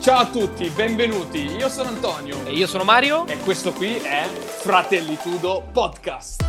[0.00, 1.40] Ciao a tutti, benvenuti.
[1.40, 2.46] Io sono Antonio.
[2.46, 3.26] E io sono Mario.
[3.26, 6.42] E questo qui è Fratellitudo Podcast.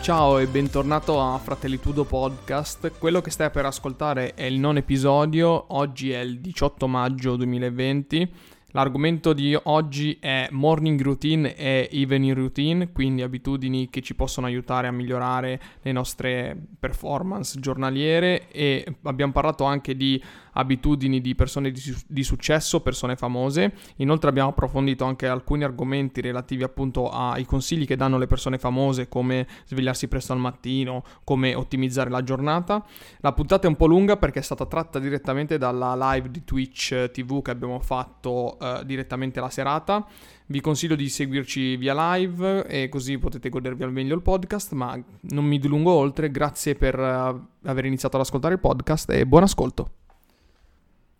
[0.00, 2.90] Ciao e bentornato a Fratellitudo Podcast.
[2.98, 5.66] Quello che stai per ascoltare è il non episodio.
[5.76, 12.90] Oggi è il 18 maggio 2020 L'argomento di oggi è morning routine e evening routine,
[12.90, 19.64] quindi abitudini che ci possono aiutare a migliorare le nostre performance giornaliere e abbiamo parlato
[19.64, 20.22] anche di
[20.52, 23.74] abitudini di persone di, su- di, successo, persone famose.
[23.96, 29.08] Inoltre abbiamo approfondito anche alcuni argomenti relativi appunto ai consigli che danno le persone famose,
[29.08, 32.84] come svegliarsi presto al mattino, come ottimizzare la giornata.
[33.20, 37.10] La puntata è un po' lunga perché è stata tratta direttamente dalla live di Twitch
[37.10, 40.06] TV che abbiamo fatto eh, direttamente la serata.
[40.46, 45.02] Vi consiglio di seguirci via live e così potete godervi al meglio il podcast, ma
[45.30, 46.30] non mi dilungo oltre.
[46.30, 49.90] Grazie per uh, aver iniziato ad ascoltare il podcast e buon ascolto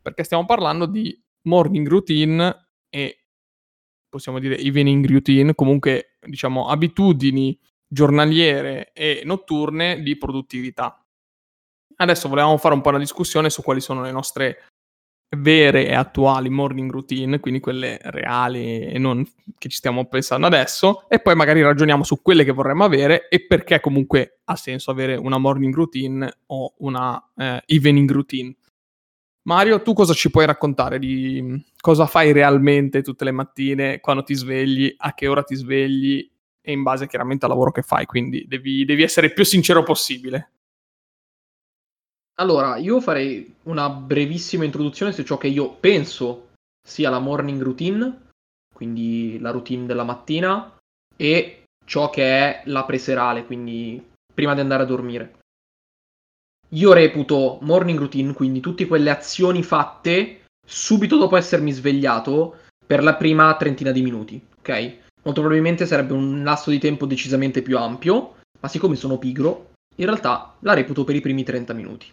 [0.03, 3.25] perché stiamo parlando di morning routine e
[4.09, 10.97] possiamo dire evening routine, comunque diciamo abitudini giornaliere e notturne di produttività.
[11.95, 14.65] Adesso volevamo fare un po' una discussione su quali sono le nostre
[15.37, 19.27] vere e attuali morning routine, quindi quelle reali e non
[19.59, 23.47] che ci stiamo pensando adesso, e poi magari ragioniamo su quelle che vorremmo avere e
[23.47, 28.55] perché comunque ha senso avere una morning routine o una eh, evening routine.
[29.45, 34.35] Mario, tu cosa ci puoi raccontare di cosa fai realmente tutte le mattine, quando ti
[34.35, 38.45] svegli, a che ora ti svegli e in base chiaramente al lavoro che fai, quindi
[38.47, 40.53] devi, devi essere più sincero possibile.
[42.41, 46.51] Allora, io farei una brevissima introduzione su ciò che io penso
[46.83, 48.29] sia la morning routine,
[48.73, 50.77] quindi la routine della mattina,
[51.15, 55.39] e ciò che è la preserale, quindi prima di andare a dormire.
[56.71, 63.15] Io reputo morning routine, quindi tutte quelle azioni fatte subito dopo essermi svegliato per la
[63.15, 64.97] prima trentina di minuti, ok?
[65.23, 70.07] Molto probabilmente sarebbe un lasso di tempo decisamente più ampio, ma siccome sono pigro, in
[70.07, 72.11] realtà la reputo per i primi 30 minuti.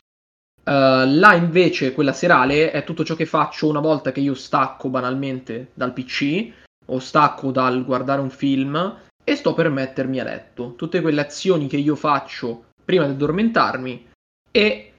[0.69, 4.89] Uh, là invece quella serale è tutto ciò che faccio una volta che io stacco
[4.89, 6.51] banalmente dal PC
[6.85, 10.75] o stacco dal guardare un film e sto per mettermi a letto.
[10.75, 14.09] Tutte quelle azioni che io faccio prima di addormentarmi
[14.51, 14.93] e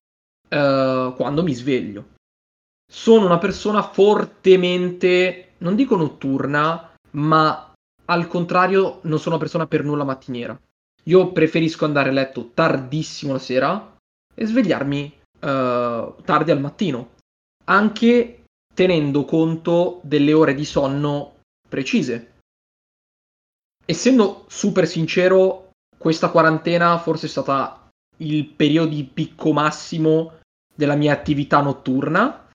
[0.48, 2.08] uh, quando mi sveglio.
[2.90, 7.72] Sono una persona fortemente, non dico notturna, ma
[8.06, 10.60] al contrario non sono una persona per nulla mattiniera.
[11.04, 13.96] Io preferisco andare a letto tardissimo la sera
[14.34, 17.14] e svegliarmi tardi al mattino,
[17.64, 22.38] anche tenendo conto delle ore di sonno precise.
[23.84, 30.38] Essendo super sincero, questa quarantena forse è stata il periodo di picco massimo
[30.74, 32.48] della mia attività notturna,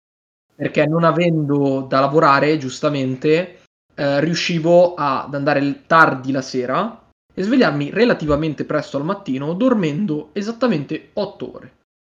[0.56, 3.64] perché non avendo da lavorare, giustamente,
[3.94, 7.04] eh, riuscivo ad andare tardi la sera
[7.34, 11.74] e svegliarmi relativamente presto al mattino, dormendo esattamente 8 ore.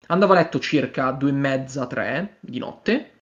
[0.07, 3.19] Andavo a letto circa 2 e mezza, 3 di notte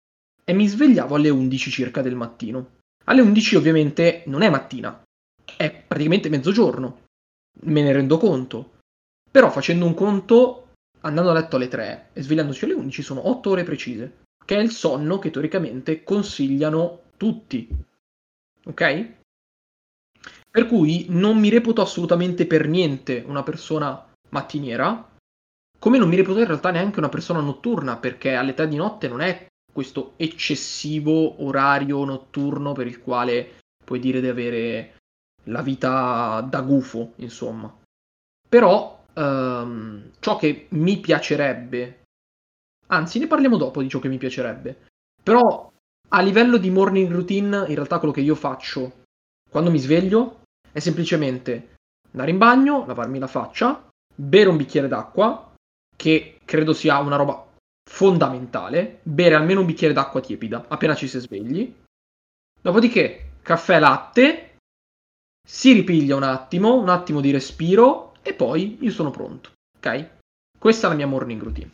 [0.44, 2.76] e mi svegliavo alle 11 circa del mattino.
[3.04, 5.02] Alle 11 ovviamente non è mattina,
[5.56, 7.04] è praticamente mezzogiorno,
[7.62, 8.76] me ne rendo conto.
[9.30, 13.50] Però facendo un conto, andando a letto alle 3 e svegliandosi alle 11 sono 8
[13.50, 17.68] ore precise, che è il sonno che teoricamente consigliano tutti.
[18.64, 19.16] Ok?
[20.50, 25.07] Per cui non mi reputo assolutamente per niente una persona mattiniera,
[25.78, 29.20] come non mi reputo in realtà neanche una persona notturna, perché all'età di notte non
[29.20, 34.96] è questo eccessivo orario notturno per il quale puoi dire di avere
[35.44, 37.72] la vita da gufo, insomma.
[38.48, 42.02] Però um, ciò che mi piacerebbe,
[42.88, 44.86] anzi ne parliamo dopo di ciò che mi piacerebbe,
[45.22, 45.70] però
[46.10, 49.04] a livello di morning routine in realtà quello che io faccio
[49.50, 50.40] quando mi sveglio
[50.72, 51.76] è semplicemente
[52.12, 55.47] andare in bagno, lavarmi la faccia, bere un bicchiere d'acqua,
[55.98, 57.44] che credo sia una roba
[57.90, 61.74] fondamentale, bere almeno un bicchiere d'acqua tiepida appena ci si svegli.
[62.60, 64.58] Dopodiché, caffè latte,
[65.44, 70.08] si ripiglia un attimo, un attimo di respiro e poi io sono pronto, ok?
[70.56, 71.70] Questa è la mia morning routine.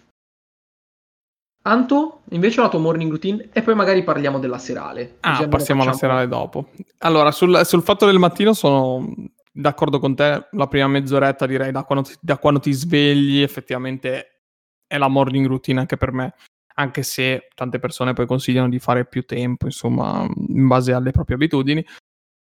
[1.66, 5.16] Anto, invece la tua morning routine e poi magari parliamo della serale.
[5.20, 6.70] Ah, passiamo alla serale dopo.
[6.98, 9.14] Allora, sul, sul, fatto del mattino sono
[9.56, 14.40] d'accordo con te, la prima mezz'oretta direi da quando, ti, da quando ti svegli effettivamente
[14.86, 16.34] è la morning routine anche per me,
[16.74, 21.36] anche se tante persone poi consigliano di fare più tempo, insomma, in base alle proprie
[21.36, 21.84] abitudini.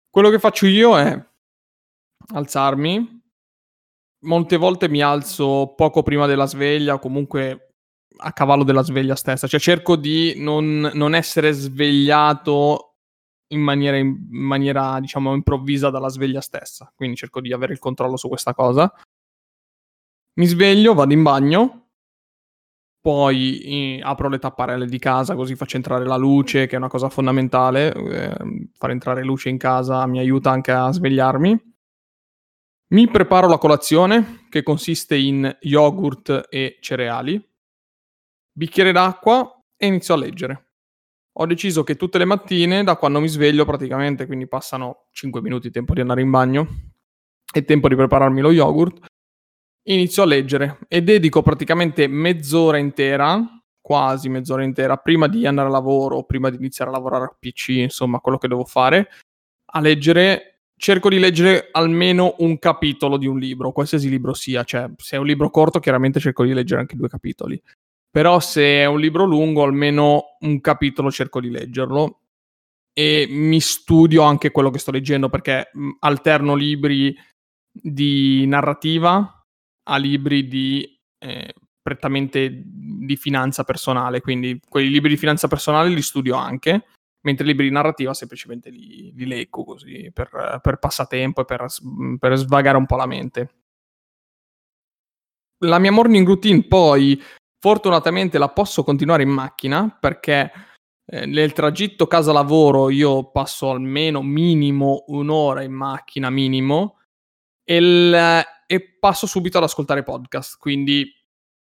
[0.09, 1.23] Quello che faccio io è
[2.33, 3.23] alzarmi.
[4.25, 7.73] Molte volte mi alzo poco prima della sveglia, comunque
[8.17, 12.94] a cavallo della sveglia stessa, cioè cerco di non, non essere svegliato
[13.47, 18.17] in maniera, in maniera, diciamo, improvvisa dalla sveglia stessa, quindi cerco di avere il controllo
[18.17, 18.91] su questa cosa.
[20.37, 21.85] Mi sveglio, vado in bagno,
[23.05, 26.87] poi eh, apro le tapparelle di casa così faccio entrare la luce, che è una
[26.87, 27.93] cosa fondamentale.
[27.93, 31.73] Eh, far entrare luce in casa mi aiuta anche a svegliarmi.
[32.87, 37.39] Mi preparo la colazione, che consiste in yogurt e cereali,
[38.51, 40.64] bicchiere d'acqua e inizio a leggere.
[41.37, 45.69] Ho deciso che tutte le mattine, da quando mi sveglio praticamente, quindi passano 5 minuti
[45.69, 46.67] tempo di andare in bagno
[47.53, 49.05] e tempo di prepararmi lo yogurt,
[49.87, 53.43] inizio a leggere e dedico praticamente mezz'ora intera,
[53.81, 57.69] quasi mezz'ora intera, prima di andare a lavoro, prima di iniziare a lavorare al PC,
[57.69, 59.09] insomma, quello che devo fare,
[59.65, 60.51] a leggere.
[60.77, 65.19] Cerco di leggere almeno un capitolo di un libro, qualsiasi libro sia, cioè se è
[65.19, 67.61] un libro corto chiaramente cerco di leggere anche due capitoli,
[68.15, 72.21] però se è un libro lungo almeno un capitolo cerco di leggerlo
[72.93, 75.69] e mi studio anche quello che sto leggendo perché
[75.99, 77.13] alterno libri
[77.69, 79.45] di narrativa
[79.89, 86.01] a libri di eh, prettamente di finanza personale, quindi quei libri di finanza personale li
[86.01, 86.85] studio anche,
[87.25, 91.65] mentre i libri di narrativa semplicemente li, li leggo così per, per, passatempo e per,
[92.17, 93.49] per svagare un po' la mente.
[95.65, 97.21] La mia morning routine poi
[97.65, 100.51] fortunatamente la posso continuare in macchina perché
[101.03, 106.99] eh, nel tragitto casa lavoro io passo almeno minimo un'ora in macchina minimo
[107.63, 111.11] e, il, e passo subito ad ascoltare podcast, quindi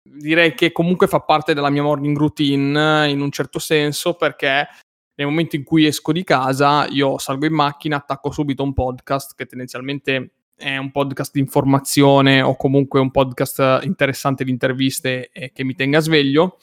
[0.01, 4.69] direi che comunque fa parte della mia morning routine in un certo senso perché
[5.15, 9.35] nel momento in cui esco di casa io salgo in macchina, attacco subito un podcast
[9.35, 15.51] che tendenzialmente è un podcast di informazione o comunque un podcast interessante di interviste e
[15.51, 16.59] che mi tenga sveglio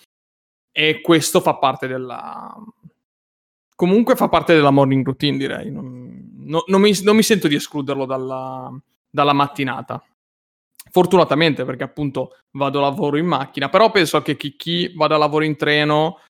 [0.71, 2.55] e questo fa parte della
[3.75, 6.07] comunque fa parte della morning routine direi non,
[6.47, 8.73] no, non, mi, non mi sento di escluderlo dalla,
[9.11, 10.03] dalla mattinata.
[10.89, 15.19] Fortunatamente perché appunto vado a lavoro in macchina, però penso che chi, chi vada a
[15.19, 16.21] lavoro in treno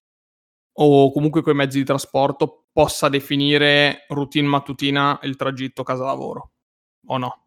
[0.79, 6.51] o comunque con i mezzi di trasporto possa definire routine mattutina il tragitto casa-lavoro,
[7.07, 7.46] o no?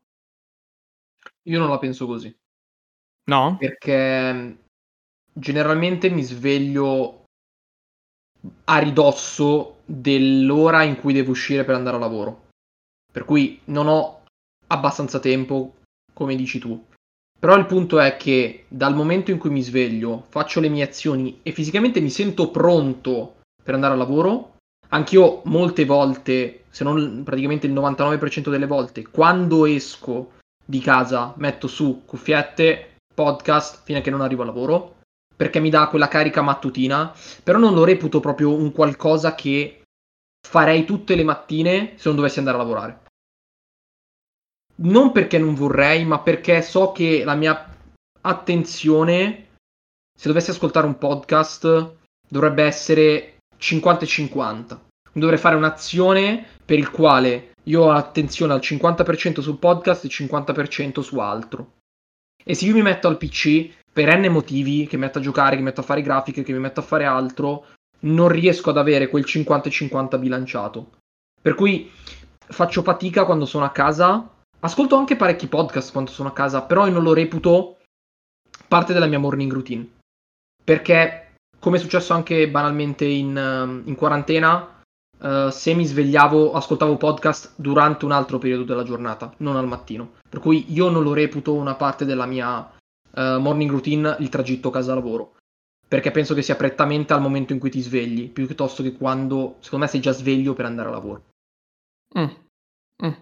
[1.44, 2.34] Io non la penso così.
[3.24, 3.56] No?
[3.58, 4.58] Perché
[5.32, 7.24] generalmente mi sveglio
[8.64, 12.48] a ridosso dell'ora in cui devo uscire per andare a lavoro.
[13.12, 14.24] Per cui non ho
[14.68, 15.76] abbastanza tempo,
[16.12, 16.86] come dici tu.
[17.38, 21.40] Però il punto è che dal momento in cui mi sveglio, faccio le mie azioni
[21.42, 24.56] e fisicamente mi sento pronto per andare al lavoro,
[24.88, 30.38] anch'io molte volte, se non praticamente il 99% delle volte, quando esco
[30.70, 35.00] di casa metto su cuffiette, podcast, fino a che non arrivo al lavoro,
[35.36, 37.12] perché mi dà quella carica mattutina,
[37.42, 39.82] però non lo reputo proprio un qualcosa che
[40.48, 43.00] farei tutte le mattine se non dovessi andare a lavorare
[44.80, 47.68] non perché non vorrei, ma perché so che la mia
[48.22, 49.48] attenzione,
[50.16, 51.96] se dovessi ascoltare un podcast,
[52.26, 54.88] dovrebbe essere 50 50.
[55.12, 61.00] Dovrei fare un'azione per il quale io ho attenzione al 50% sul podcast e 50%
[61.00, 61.72] su altro.
[62.42, 65.50] E se io mi metto al PC per n motivi, che mi metto a giocare,
[65.50, 67.66] che mi metto a fare grafiche, che mi metto a fare altro,
[68.00, 70.90] non riesco ad avere quel 50-50 bilanciato.
[71.40, 71.90] Per cui
[72.38, 74.28] faccio fatica quando sono a casa
[74.62, 77.78] Ascolto anche parecchi podcast quando sono a casa, però io non lo reputo
[78.68, 79.88] parte della mia morning routine.
[80.62, 84.79] Perché, come è successo anche banalmente in, uh, in quarantena,
[85.20, 90.12] uh, se mi svegliavo, ascoltavo podcast durante un altro periodo della giornata, non al mattino.
[90.28, 94.70] Per cui io non lo reputo una parte della mia uh, morning routine il tragitto
[94.70, 95.36] casa-lavoro.
[95.86, 99.84] Perché penso che sia prettamente al momento in cui ti svegli, piuttosto che quando, secondo
[99.84, 101.22] me, sei già sveglio per andare a lavoro.
[102.16, 103.06] Mm.
[103.06, 103.14] Mm.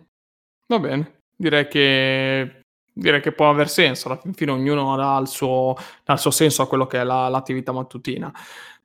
[0.67, 2.63] Va bene direi che,
[2.93, 4.09] direi che può aver senso.
[4.09, 5.75] Alla fine ognuno dà il, suo,
[6.05, 8.31] dà il suo senso a quello che è la, l'attività mattutina.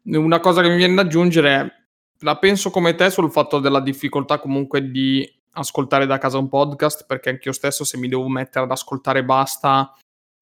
[0.03, 1.82] Una cosa che mi viene da aggiungere è,
[2.23, 7.05] la penso come te sul fatto della difficoltà comunque di ascoltare da casa un podcast,
[7.05, 9.93] perché anch'io stesso se mi devo mettere ad ascoltare basta,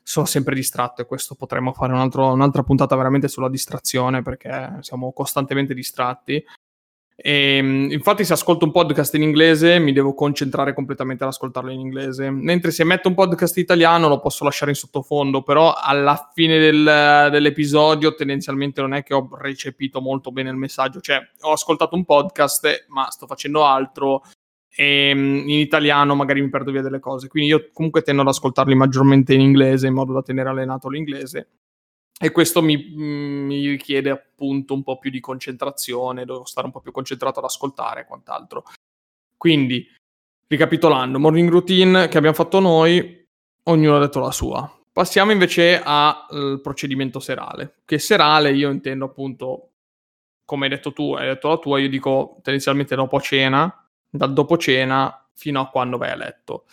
[0.01, 4.77] sono sempre distratto e questo potremmo fare un altro, un'altra puntata veramente sulla distrazione perché
[4.81, 6.43] siamo costantemente distratti
[7.24, 11.70] e, ehm, infatti, se ascolto un podcast in inglese, mi devo concentrare completamente ad ascoltarlo
[11.70, 12.32] in inglese.
[12.32, 15.44] Mentre se metto un podcast italiano, lo posso lasciare in sottofondo.
[15.44, 21.00] Però alla fine del, dell'episodio, tendenzialmente non è che ho recepito molto bene il messaggio.
[21.00, 24.24] Cioè, ho ascoltato un podcast, ma sto facendo altro.
[24.75, 27.28] e mm, in italiano magari mi perdo via delle cose.
[27.28, 31.48] Quindi io comunque tendo ad ascoltarli maggiormente in inglese in modo da tenere allenato l'inglese.
[32.24, 36.80] E questo mi, mi richiede appunto un po' più di concentrazione, devo stare un po'
[36.80, 38.63] più concentrato ad ascoltare e quant'altro.
[39.36, 39.92] Quindi,
[40.46, 43.28] ricapitolando, morning routine che abbiamo fatto noi,
[43.63, 44.72] ognuno ha detto la sua.
[44.92, 49.72] Passiamo invece al procedimento serale, che serale io intendo appunto,
[50.46, 54.58] come hai detto tu, hai detto la tua, io dico tendenzialmente dopo cena, dal dopo
[54.58, 56.68] cena fino a quando vai a letto.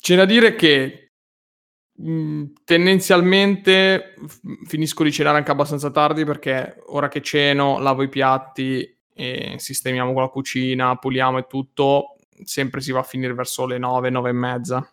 [0.00, 1.05] C'è da dire che
[2.64, 8.98] tendenzialmente f- finisco di cenare anche abbastanza tardi perché ora che ceno, lavo i piatti
[9.14, 13.78] e sistemiamo con la cucina, puliamo e tutto, sempre si va a finire verso le
[13.78, 14.90] 9, 9 e mezza.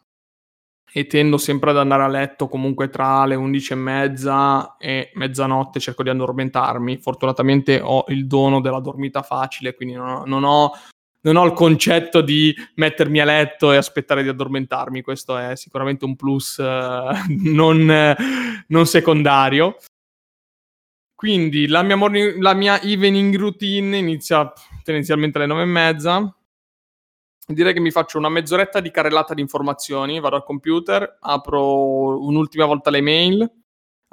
[0.96, 5.80] E tendo sempre ad andare a letto comunque tra le 11 e mezza e mezzanotte,
[5.80, 6.98] cerco di addormentarmi.
[6.98, 10.72] Fortunatamente ho il dono della dormita facile, quindi non ho, non ho
[11.24, 16.06] non ho il concetto di mettermi a letto e aspettare di addormentarmi, questo è sicuramente
[16.06, 18.16] un plus uh, non,
[18.68, 19.78] non, secondario.
[21.16, 24.52] Quindi la mia, morning, la mia evening routine inizia
[24.84, 26.38] tendenzialmente alle nove e mezza.
[27.46, 32.66] Direi che mi faccio una mezz'oretta di carrellata di informazioni, vado al computer, apro un'ultima
[32.66, 33.63] volta le mail,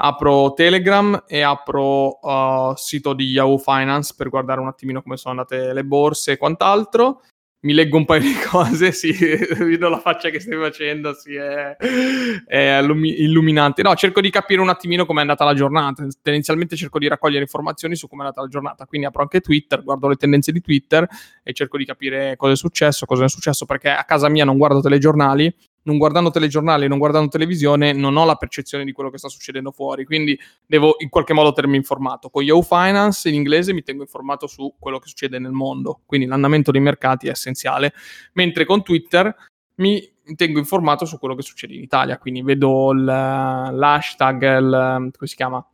[0.03, 5.39] apro Telegram e apro uh, sito di Yahoo Finance per guardare un attimino come sono
[5.39, 7.23] andate le borse e quant'altro.
[7.63, 9.13] Mi leggo un paio di cose, sì,
[9.59, 13.83] vedo la faccia che stai facendo, sì, è, è illuminante.
[13.83, 16.07] No, cerco di capire un attimino come è andata la giornata.
[16.23, 18.87] Tendenzialmente cerco di raccogliere informazioni su come è andata la giornata.
[18.87, 21.07] Quindi apro anche Twitter, guardo le tendenze di Twitter
[21.43, 24.57] e cerco di capire cosa è successo, cosa è successo, perché a casa mia non
[24.57, 25.55] guardo telegiornali,
[25.91, 29.73] non guardando telegiornali, non guardando televisione, non ho la percezione di quello che sta succedendo
[29.73, 32.31] fuori, quindi devo in qualche modo tenermi informato.
[32.31, 36.27] Con Yahoo Finance in inglese mi tengo informato su quello che succede nel mondo, quindi
[36.27, 37.93] l'andamento dei mercati è essenziale,
[38.35, 39.35] mentre con Twitter
[39.77, 45.27] mi tengo informato su quello che succede in Italia, quindi vedo il, l'hashtag, il, come
[45.29, 45.65] si chiama?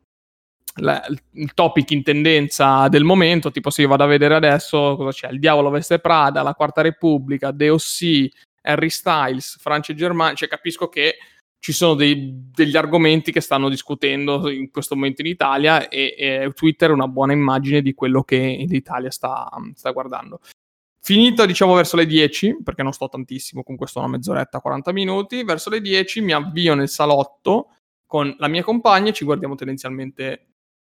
[0.78, 5.30] il topic in tendenza del momento, tipo se io vado a vedere adesso cosa c'è,
[5.30, 8.28] il diavolo veste Prada, la Quarta Repubblica, DOC,
[8.66, 11.16] Harry Styles, Francia e Germania, cioè capisco che
[11.58, 16.52] ci sono dei, degli argomenti che stanno discutendo in questo momento in Italia e, e
[16.54, 20.40] Twitter è una buona immagine di quello che l'Italia sta, sta guardando.
[21.00, 25.44] Finito, diciamo, verso le 10, perché non sto tantissimo, con questo una mezz'oretta, 40 minuti,
[25.44, 27.70] verso le 10 mi avvio nel salotto
[28.06, 30.46] con la mia compagna ci guardiamo tendenzialmente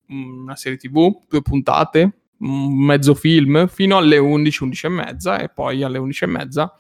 [0.09, 5.49] una serie tv, due puntate, un mezzo film, fino alle 11, 11 e mezza e
[5.49, 6.77] poi alle 11 e mezza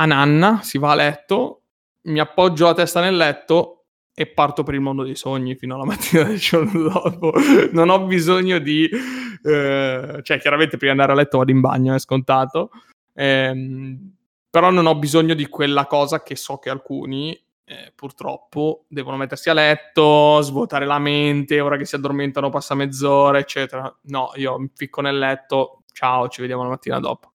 [0.00, 1.62] a nanna, si va a letto,
[2.02, 5.84] mi appoggio la testa nel letto e parto per il mondo dei sogni fino alla
[5.84, 7.32] mattina del giorno dopo.
[7.72, 8.88] non ho bisogno di...
[8.88, 12.70] Eh, cioè, chiaramente prima di andare a letto vado in bagno, è scontato.
[13.14, 14.14] Ehm,
[14.50, 19.50] però non ho bisogno di quella cosa che so che alcuni eh, purtroppo devono mettersi
[19.50, 23.92] a letto, svuotare la mente, ora che si addormentano passa mezz'ora, eccetera.
[24.02, 27.32] No, io mi ficco nel letto, ciao, ci vediamo la mattina dopo.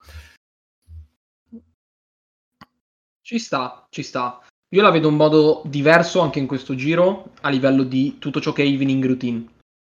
[3.24, 4.38] Ci sta, ci sta.
[4.74, 8.52] Io la vedo in modo diverso anche in questo giro a livello di tutto ciò
[8.52, 9.46] che è evening routine.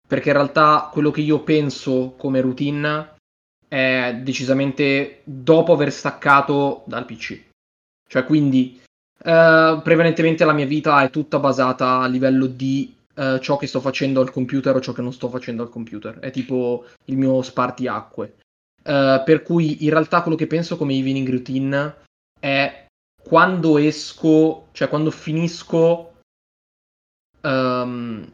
[0.07, 3.15] Perché in realtà quello che io penso come routine
[3.67, 7.41] è decisamente dopo aver staccato dal PC.
[8.07, 8.79] Cioè, quindi
[9.23, 13.81] eh, prevalentemente la mia vita è tutta basata a livello di eh, ciò che sto
[13.81, 16.19] facendo al computer o ciò che non sto facendo al computer.
[16.19, 18.35] È tipo il mio spartiacque.
[18.83, 22.03] Eh, per cui in realtà quello che penso come evening routine
[22.39, 22.84] è
[23.27, 26.13] quando esco, cioè quando finisco
[27.41, 28.31] um,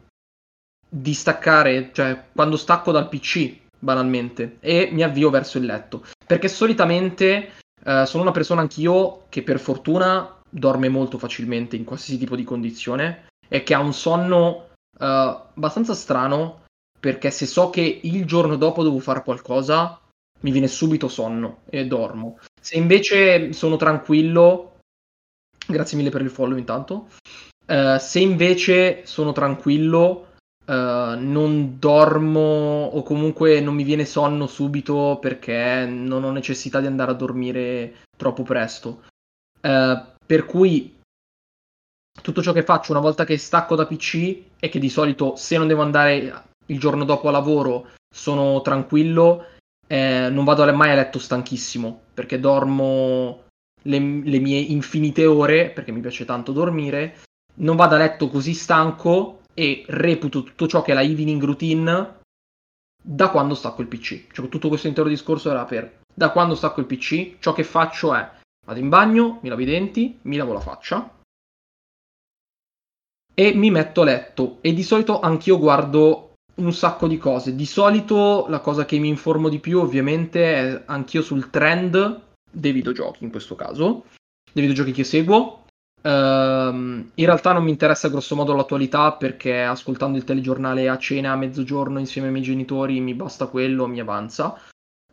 [0.86, 6.04] di staccare, cioè quando stacco dal PC, banalmente, e mi avvio verso il letto.
[6.26, 7.52] Perché solitamente
[7.84, 12.44] uh, sono una persona anch'io che per fortuna dorme molto facilmente in qualsiasi tipo di
[12.44, 14.48] condizione e che ha un sonno
[14.98, 16.64] uh, abbastanza strano
[17.00, 19.98] perché se so che il giorno dopo devo fare qualcosa
[20.40, 22.38] mi viene subito sonno e dormo.
[22.60, 24.71] Se invece sono tranquillo
[25.66, 27.08] Grazie mille per il follow intanto.
[27.66, 30.32] Uh, se invece sono tranquillo,
[30.66, 30.72] uh,
[31.16, 37.12] non dormo o comunque non mi viene sonno subito perché non ho necessità di andare
[37.12, 39.04] a dormire troppo presto.
[39.60, 40.98] Uh, per cui
[42.20, 45.56] tutto ciò che faccio una volta che stacco da PC e che di solito se
[45.56, 49.46] non devo andare il giorno dopo a lavoro sono tranquillo,
[49.86, 53.41] eh, non vado mai a letto stanchissimo perché dormo
[53.82, 57.18] le, le mie infinite ore, perché mi piace tanto dormire,
[57.56, 62.20] non vado a letto così stanco e reputo tutto ciò che è la evening routine
[63.02, 64.26] da quando stacco il PC.
[64.32, 68.14] Cioè, tutto questo intero discorso era per da quando stacco il PC, ciò che faccio
[68.14, 68.30] è
[68.66, 71.18] vado in bagno, mi lavo i denti, mi lavo la faccia
[73.34, 74.58] e mi metto a letto.
[74.60, 77.54] E di solito anch'io guardo un sacco di cose.
[77.54, 82.72] Di solito la cosa che mi informo di più, ovviamente, è anch'io sul trend dei
[82.72, 84.04] videogiochi in questo caso,
[84.52, 85.64] dei videogiochi che seguo.
[86.02, 91.30] Uh, in realtà non mi interessa grosso modo l'attualità perché ascoltando il telegiornale a cena
[91.30, 94.58] a mezzogiorno insieme ai miei genitori mi basta quello, mi avanza.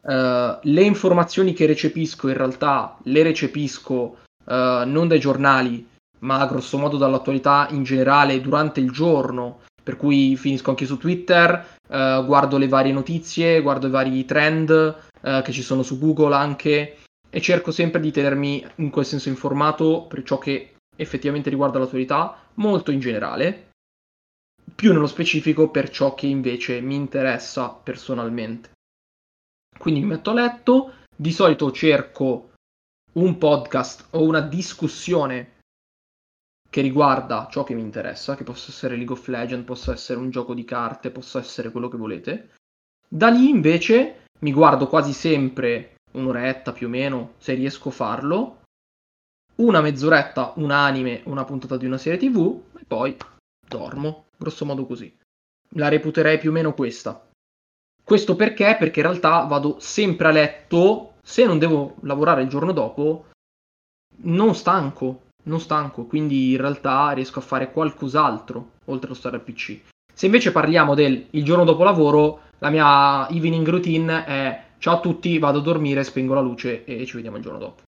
[0.02, 4.54] Uh, le informazioni che recepisco in realtà le recepisco uh,
[4.86, 5.86] non dai giornali
[6.20, 11.78] ma grosso modo dall'attualità in generale durante il giorno, per cui finisco anche su Twitter,
[11.88, 16.96] uh, guardo le varie notizie, guardo i vari trend che ci sono su Google anche
[17.30, 22.50] e cerco sempre di tenermi in quel senso informato per ciò che effettivamente riguarda l'attualità,
[22.56, 23.70] molto in generale,
[24.76, 28.72] più nello specifico per ciò che invece mi interessa personalmente.
[29.78, 32.52] Quindi mi metto a letto, di solito cerco
[33.14, 35.58] un podcast o una discussione
[36.70, 40.30] che riguarda ciò che mi interessa, che possa essere League of Legends, possa essere un
[40.30, 42.50] gioco di carte, possa essere quello che volete.
[43.08, 48.62] Da lì invece mi guardo quasi sempre un'oretta più o meno, se riesco a farlo,
[49.56, 53.16] una mezz'oretta un anime, una puntata di una serie tv e poi
[53.68, 55.16] dormo, grosso modo così.
[55.74, 57.28] La reputerei più o meno questa.
[58.04, 58.76] Questo perché?
[58.80, 63.28] Perché in realtà vado sempre a letto, se non devo lavorare il giorno dopo,
[64.22, 69.44] non stanco, non stanco, quindi in realtà riesco a fare qualcos'altro oltre a stare al
[69.44, 69.80] PC.
[70.12, 75.00] Se invece parliamo del il giorno dopo lavoro, la mia evening routine è ciao a
[75.00, 77.84] tutti, vado a dormire, spengo la luce e ci vediamo il giorno dopo.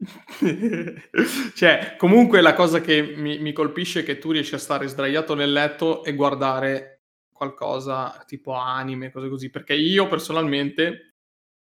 [1.54, 5.34] cioè, comunque la cosa che mi, mi, colpisce è che tu riesci a stare sdraiato
[5.34, 11.14] nel letto e guardare qualcosa tipo anime, cose così, perché io personalmente,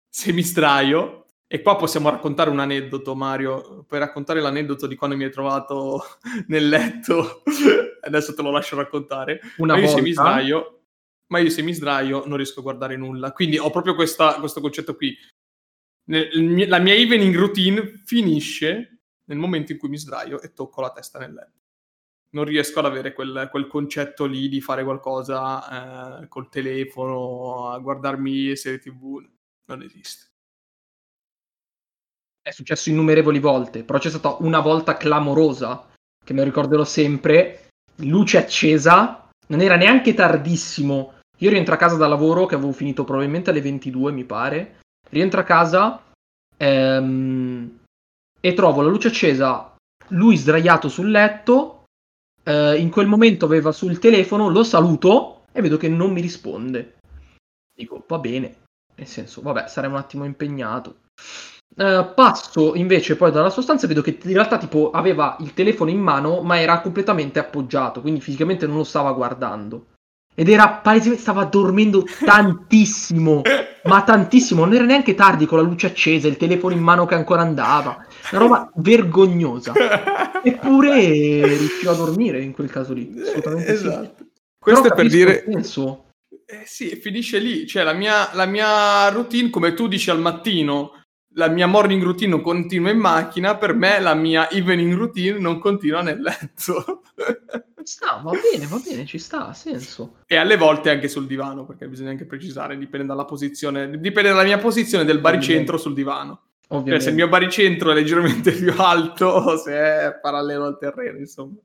[0.09, 5.16] se mi sdraio, e qua possiamo raccontare un aneddoto, Mario, puoi raccontare l'aneddoto di quando
[5.16, 6.02] mi hai trovato
[6.48, 7.42] nel letto,
[8.00, 10.00] adesso te lo lascio raccontare, Una ma io volta...
[10.00, 10.82] se mi sdraio,
[11.33, 14.61] ma io se mi sdraio non riesco a guardare nulla, quindi ho proprio questa, questo
[14.61, 15.16] concetto qui.
[16.05, 21.18] la mia evening routine finisce nel momento in cui mi sdraio e tocco la testa
[21.18, 21.61] nel letto
[22.33, 27.79] non riesco ad avere quel, quel concetto lì di fare qualcosa eh, col telefono, a
[27.79, 29.23] guardarmi serie tv,
[29.66, 30.31] non esiste.
[32.40, 35.90] È successo innumerevoli volte, però c'è stata una volta clamorosa,
[36.25, 41.97] che me lo ricorderò sempre, luce accesa, non era neanche tardissimo, io rientro a casa
[41.97, 46.03] da lavoro, che avevo finito probabilmente alle 22 mi pare, rientro a casa
[46.57, 47.79] ehm,
[48.40, 49.75] e trovo la luce accesa,
[50.09, 51.83] lui sdraiato sul letto,
[52.45, 56.97] Uh, in quel momento aveva sul telefono, lo saluto e vedo che non mi risponde.
[57.73, 58.62] Dico, va bene,
[58.97, 61.03] nel senso, vabbè, sarei un attimo impegnato.
[61.77, 65.88] Uh, passo invece poi dalla sostanza e vedo che in realtà tipo aveva il telefono
[65.88, 69.91] in mano ma era completamente appoggiato, quindi fisicamente non lo stava guardando.
[70.35, 73.42] Ed era palesemente, stava dormendo tantissimo,
[73.85, 77.14] ma tantissimo, non era neanche tardi con la luce accesa, il telefono in mano che
[77.14, 79.75] ancora andava, una roba vergognosa.
[80.42, 84.14] Eppure riusciva a dormire in quel caso lì, assolutamente esatto.
[84.18, 84.31] sì.
[84.59, 85.45] Questo Però è per dire...
[85.45, 91.03] Eh sì, finisce lì, cioè la mia, la mia routine, come tu dici al mattino,
[91.35, 96.03] la mia morning routine continua in macchina, per me la mia evening routine non continua
[96.03, 97.03] nel letto.
[97.85, 100.18] sta, va bene, va bene, ci sta, ha senso.
[100.27, 104.45] E alle volte anche sul divano, perché bisogna anche precisare, dipende dalla posizione, dipende dalla
[104.45, 106.42] mia posizione del baricentro sul divano.
[106.68, 111.57] Cioè, se il mio baricentro è leggermente più alto, se è parallelo al terreno, insomma.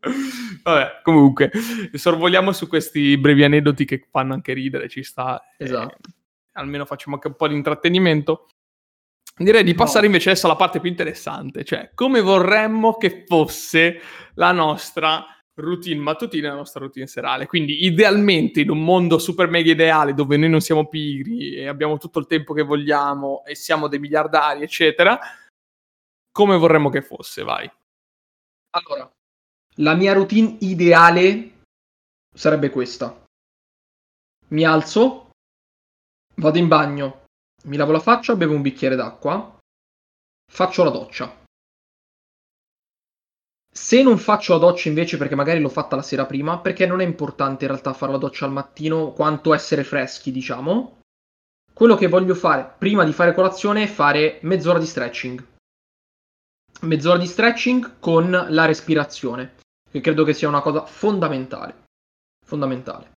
[0.64, 1.50] Vabbè, comunque,
[1.94, 5.42] sorvoliamo su questi brevi aneddoti che fanno anche ridere, ci sta.
[5.58, 5.96] Esatto.
[5.96, 6.12] Eh,
[6.54, 8.48] almeno facciamo anche un po' di intrattenimento.
[9.38, 10.08] Direi di passare no.
[10.08, 14.02] invece adesso alla parte più interessante, cioè come vorremmo che fosse
[14.34, 17.48] la nostra routine mattutina e la nostra routine serale.
[17.48, 21.98] Quindi idealmente in un mondo super mega ideale dove noi non siamo pigri e abbiamo
[21.98, 25.20] tutto il tempo che vogliamo e siamo dei miliardari, eccetera,
[26.32, 27.70] come vorremmo che fosse, vai.
[28.72, 29.12] Allora,
[29.78, 31.62] la mia routine ideale
[32.34, 33.26] sarebbe questa.
[34.50, 35.30] Mi alzo,
[36.36, 37.26] vado in bagno,
[37.65, 39.58] mi lavo la faccia, bevo un bicchiere d'acqua,
[40.50, 41.46] faccio la doccia.
[43.78, 47.00] Se non faccio la doccia invece perché magari l'ho fatta la sera prima, perché non
[47.00, 51.02] è importante in realtà fare la doccia al mattino quanto essere freschi, diciamo.
[51.74, 55.46] Quello che voglio fare prima di fare colazione è fare mezz'ora di stretching.
[56.82, 59.58] Mezz'ora di stretching con la respirazione,
[59.90, 61.84] che credo che sia una cosa fondamentale.
[62.46, 63.12] Fondamentale.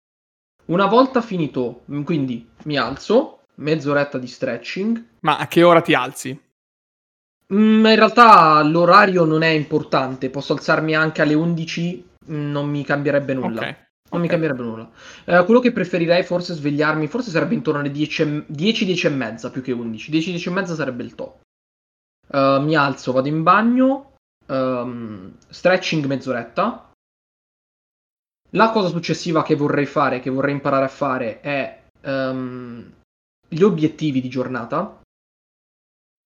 [0.66, 5.04] Una volta finito, quindi mi alzo, mezz'oretta di stretching.
[5.20, 6.47] Ma a che ora ti alzi?
[7.52, 12.84] Mm, in realtà l'orario non è importante, posso alzarmi anche alle 11, mm, non mi
[12.84, 13.60] cambierebbe nulla.
[13.62, 13.86] Ok.
[14.10, 14.32] Non mi ok.
[14.32, 14.90] cambierebbe nulla.
[15.24, 19.10] Eh, quello che preferirei forse svegliarmi, forse sarebbe intorno alle 10, e- 10, 10 e
[19.10, 20.10] mezza più che 11.
[20.10, 21.40] 10, 10 e mezza sarebbe il top.
[22.30, 24.14] Eh, mi alzo, vado in bagno,
[24.46, 26.90] ehm, stretching mezz'oretta.
[28.52, 32.92] La cosa successiva che vorrei fare, che vorrei imparare a fare, è ehm,
[33.46, 35.00] gli obiettivi di giornata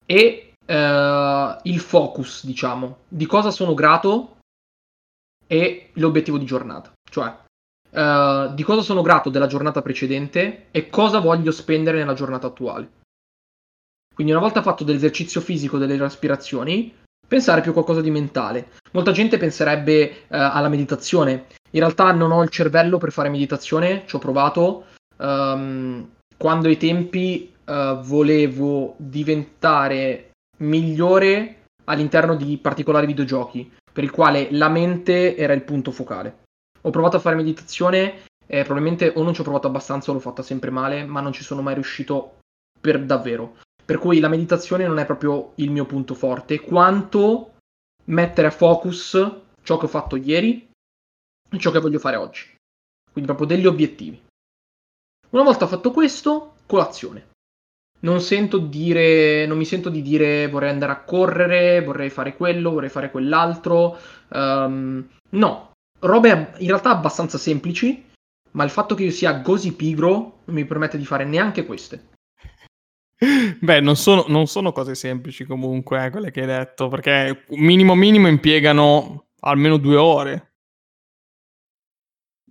[0.06, 4.38] e eh, il focus, diciamo, di cosa sono grato
[5.46, 6.92] e l'obiettivo di giornata.
[7.08, 7.34] Cioè,
[7.90, 13.00] eh, di cosa sono grato della giornata precedente e cosa voglio spendere nella giornata attuale.
[14.14, 16.94] Quindi una volta fatto dell'esercizio fisico, delle respirazioni,
[17.26, 18.72] pensare più a qualcosa di mentale.
[18.92, 21.46] Molta gente penserebbe eh, alla meditazione.
[21.70, 24.86] In realtà non ho il cervello per fare meditazione, ci ho provato.
[25.18, 30.31] Ehm, quando ai tempi eh, volevo diventare
[30.62, 36.44] migliore all'interno di particolari videogiochi, per il quale la mente era il punto focale.
[36.82, 40.20] Ho provato a fare meditazione e probabilmente o non ci ho provato abbastanza o l'ho
[40.20, 42.38] fatta sempre male, ma non ci sono mai riuscito
[42.80, 43.58] per davvero.
[43.84, 47.54] Per cui la meditazione non è proprio il mio punto forte, quanto
[48.06, 49.30] mettere a focus
[49.62, 50.68] ciò che ho fatto ieri
[51.50, 52.54] e ciò che voglio fare oggi.
[53.10, 54.20] Quindi proprio degli obiettivi.
[55.30, 57.30] Una volta fatto questo, colazione.
[58.02, 62.72] Non sento dire, non mi sento di dire vorrei andare a correre, vorrei fare quello,
[62.72, 63.96] vorrei fare quell'altro.
[64.32, 68.04] Ehm, no, robe in realtà abbastanza semplici,
[68.52, 72.10] ma il fatto che io sia così pigro non mi permette di fare neanche queste.
[73.60, 77.94] Beh, non sono, non sono cose semplici comunque, eh, quelle che hai detto, perché minimo
[77.94, 80.52] minimo impiegano almeno due ore.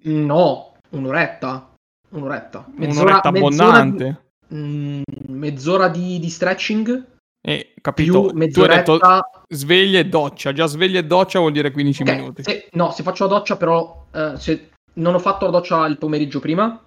[0.03, 1.75] No, un'oretta.
[2.09, 2.65] Un'oretta.
[2.77, 4.05] Un'oretta abbondante.
[4.05, 7.05] Di, mm, mezz'ora di, di stretching
[7.41, 8.91] E capito, più tu hai mezz'oretta.
[8.93, 12.43] detto sveglia e doccia, già sveglia e doccia vuol dire 15 Ok, minuti.
[12.43, 15.97] se- no, se faccio la doccia, però, eh, se non ho fatto la doccia il
[15.97, 16.79] pomeriggio prima,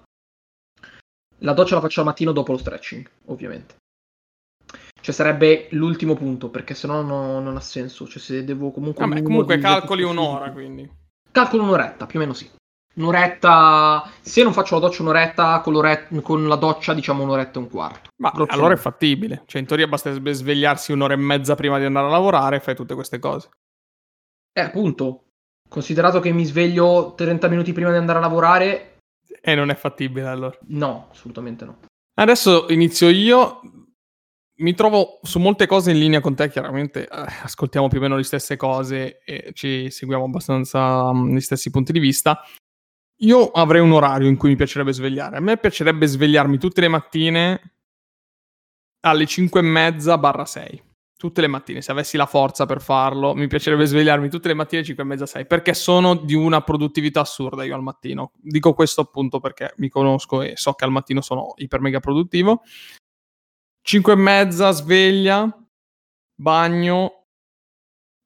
[1.38, 3.76] la doccia la faccio al mattino dopo lo stretching, ovviamente.
[5.00, 8.08] Cioè sarebbe l'ultimo punto, perché sennò no- non ha senso.
[8.08, 9.04] Cioè, se devo comunque.
[9.04, 10.90] un Vabbè, comunque calcoli un'ora, quindi.
[11.30, 12.50] Calcolo un'oretta, più o meno sì.
[12.94, 14.10] Un'oretta.
[14.20, 18.10] Se non faccio la doccia un'oretta, con, con la doccia, diciamo un'oretta e un quarto.
[18.16, 18.58] Ma Grossolano.
[18.58, 19.42] allora è fattibile.
[19.46, 22.60] Cioè, in teoria basta sve- svegliarsi un'ora e mezza prima di andare a lavorare e
[22.60, 23.48] fai tutte queste cose.
[24.52, 25.20] Eh, appunto.
[25.68, 28.98] Considerato che mi sveglio 30 minuti prima di andare a lavorare,
[29.40, 30.56] E non è fattibile allora.
[30.68, 31.78] no, assolutamente no.
[32.14, 33.60] Adesso inizio io.
[34.58, 38.14] Mi trovo su molte cose in linea con te, chiaramente eh, ascoltiamo più o meno
[38.14, 42.40] le stesse cose e ci seguiamo abbastanza mm, gli stessi punti di vista.
[43.18, 45.36] Io avrei un orario in cui mi piacerebbe svegliare.
[45.36, 47.74] A me piacerebbe svegliarmi tutte le mattine
[49.00, 50.82] alle 5 e mezza barra 6.
[51.16, 54.82] Tutte le mattine, se avessi la forza per farlo, mi piacerebbe svegliarmi tutte le mattine
[54.82, 58.32] 5 e mezza 6, perché sono di una produttività assurda io al mattino.
[58.36, 62.62] Dico questo appunto perché mi conosco e so che al mattino sono iper mega produttivo.
[63.82, 65.48] 5 e mezza, sveglia,
[66.34, 67.23] bagno,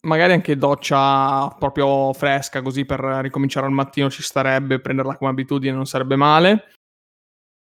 [0.08, 5.72] magari anche doccia proprio fresca, così per ricominciare al mattino ci starebbe, prenderla come abitudine
[5.72, 6.72] non sarebbe male.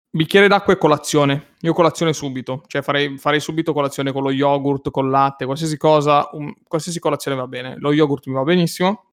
[0.08, 1.54] Bicchiere d'acqua e colazione.
[1.60, 6.28] Io colazione subito, cioè farei, farei subito colazione con lo yogurt, col latte, qualsiasi cosa,
[6.32, 7.76] un- qualsiasi colazione va bene.
[7.78, 9.12] Lo yogurt mi va benissimo.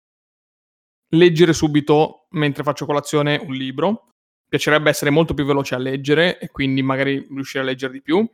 [1.10, 4.08] Leggere subito mentre faccio colazione un libro.
[4.48, 8.28] Piacerebbe essere molto più veloce a leggere e quindi magari riuscire a leggere di più.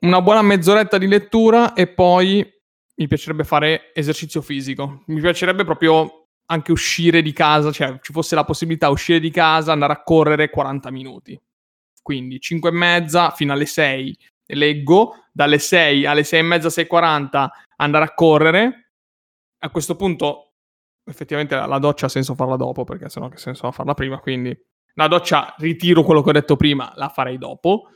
[0.00, 2.53] Una buona mezz'oretta di lettura e poi
[2.96, 5.02] mi piacerebbe fare esercizio fisico.
[5.06, 9.30] Mi piacerebbe proprio anche uscire di casa, cioè ci fosse la possibilità di uscire di
[9.30, 11.40] casa, andare a correre 40 minuti.
[12.02, 14.16] Quindi 5 e mezza fino alle 6
[14.48, 18.90] leggo, dalle 6 alle 6 e mezza, 6.40 andare a correre.
[19.58, 20.52] A questo punto
[21.04, 24.56] effettivamente la, la doccia ha senso farla dopo, perché sennò che senso farla prima, quindi
[24.94, 27.90] la doccia ritiro quello che ho detto prima, la farei dopo.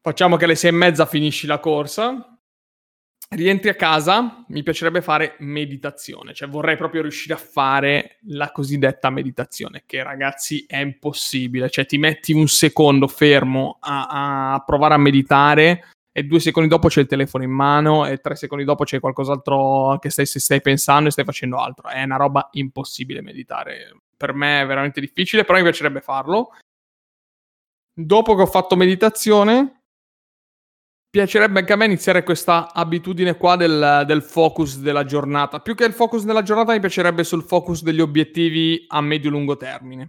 [0.00, 2.31] Facciamo che alle 6 e mezza finisci la corsa,
[3.34, 9.10] rientri a casa, mi piacerebbe fare meditazione, cioè vorrei proprio riuscire a fare la cosiddetta
[9.10, 14.98] meditazione, che ragazzi è impossibile, cioè ti metti un secondo fermo a, a provare a
[14.98, 19.00] meditare e due secondi dopo c'è il telefono in mano e tre secondi dopo c'è
[19.00, 24.34] qualcos'altro che stai, stai pensando e stai facendo altro, è una roba impossibile meditare, per
[24.34, 26.50] me è veramente difficile, però mi piacerebbe farlo.
[27.94, 29.81] Dopo che ho fatto meditazione,
[31.12, 35.60] piacerebbe anche a me iniziare questa abitudine qua del, del focus della giornata.
[35.60, 40.08] Più che il focus della giornata, mi piacerebbe sul focus degli obiettivi a medio-lungo termine.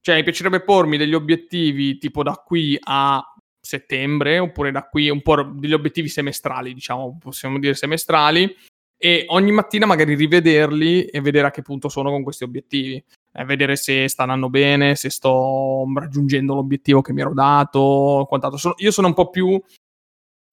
[0.00, 3.24] Cioè, mi piacerebbe pormi degli obiettivi tipo da qui a
[3.60, 8.52] settembre, oppure da qui un po' degli obiettivi semestrali, diciamo, possiamo dire semestrali,
[8.98, 13.02] e ogni mattina magari rivederli e vedere a che punto sono con questi obiettivi.
[13.32, 18.74] Eh, vedere se stanno andando bene, se sto raggiungendo l'obiettivo che mi ero dato, quant'altro.
[18.78, 19.62] Io sono un po' più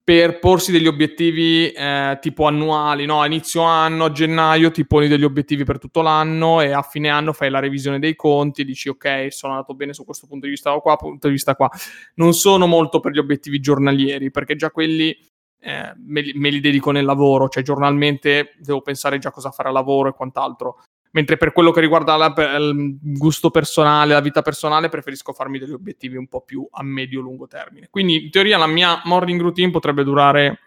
[0.08, 3.20] per porsi degli obiettivi eh, tipo annuali, no?
[3.20, 7.10] A inizio anno, a gennaio ti poni degli obiettivi per tutto l'anno e a fine
[7.10, 10.52] anno fai la revisione dei conti, dici ok, sono andato bene su questo punto di
[10.52, 11.68] vista qua, punto di vista qua.
[12.14, 15.14] Non sono molto per gli obiettivi giornalieri, perché già quelli
[15.60, 19.68] eh, me, li, me, li dedico nel lavoro, cioè giornalmente devo pensare già cosa fare
[19.68, 20.84] a lavoro e quant'altro.
[21.12, 25.72] Mentre per quello che riguarda la, il gusto personale, la vita personale, preferisco farmi degli
[25.72, 27.88] obiettivi un po' più a medio-lungo termine.
[27.90, 30.58] Quindi in teoria la mia morning routine potrebbe durare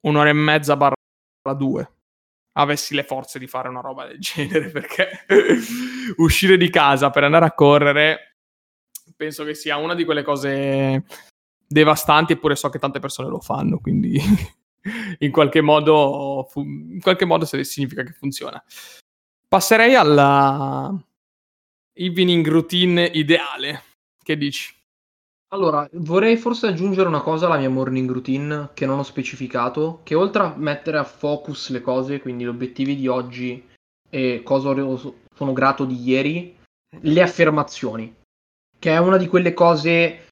[0.00, 0.94] un'ora e mezza barra
[1.56, 1.90] due.
[2.54, 5.24] Avessi le forze di fare una roba del genere, perché
[6.16, 8.32] uscire di casa per andare a correre
[9.16, 11.04] penso che sia una di quelle cose
[11.66, 14.20] devastanti, eppure so che tante persone lo fanno, quindi
[15.18, 18.62] in qualche modo, in qualche modo significa che funziona.
[19.52, 20.90] Passerei alla
[21.92, 23.82] evening routine ideale.
[24.16, 24.74] Che dici?
[25.52, 30.14] Allora, vorrei forse aggiungere una cosa alla mia morning routine che non ho specificato, che
[30.14, 33.68] oltre a mettere a focus le cose, quindi gli obiettivi di oggi
[34.08, 34.74] e cosa
[35.34, 36.56] sono grato di ieri,
[37.00, 38.22] le affermazioni,
[38.78, 40.28] che è una di quelle cose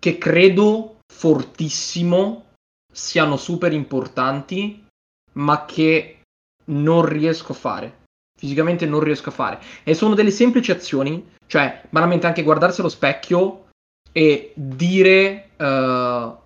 [0.00, 2.46] che credo fortissimo
[2.90, 4.86] siano super importanti,
[5.34, 6.22] ma che
[6.68, 8.04] non riesco a fare
[8.36, 9.60] fisicamente non riesco a fare.
[9.82, 13.68] E sono delle semplici azioni, cioè, banalmente anche guardarsi allo specchio
[14.12, 16.44] e dire uh,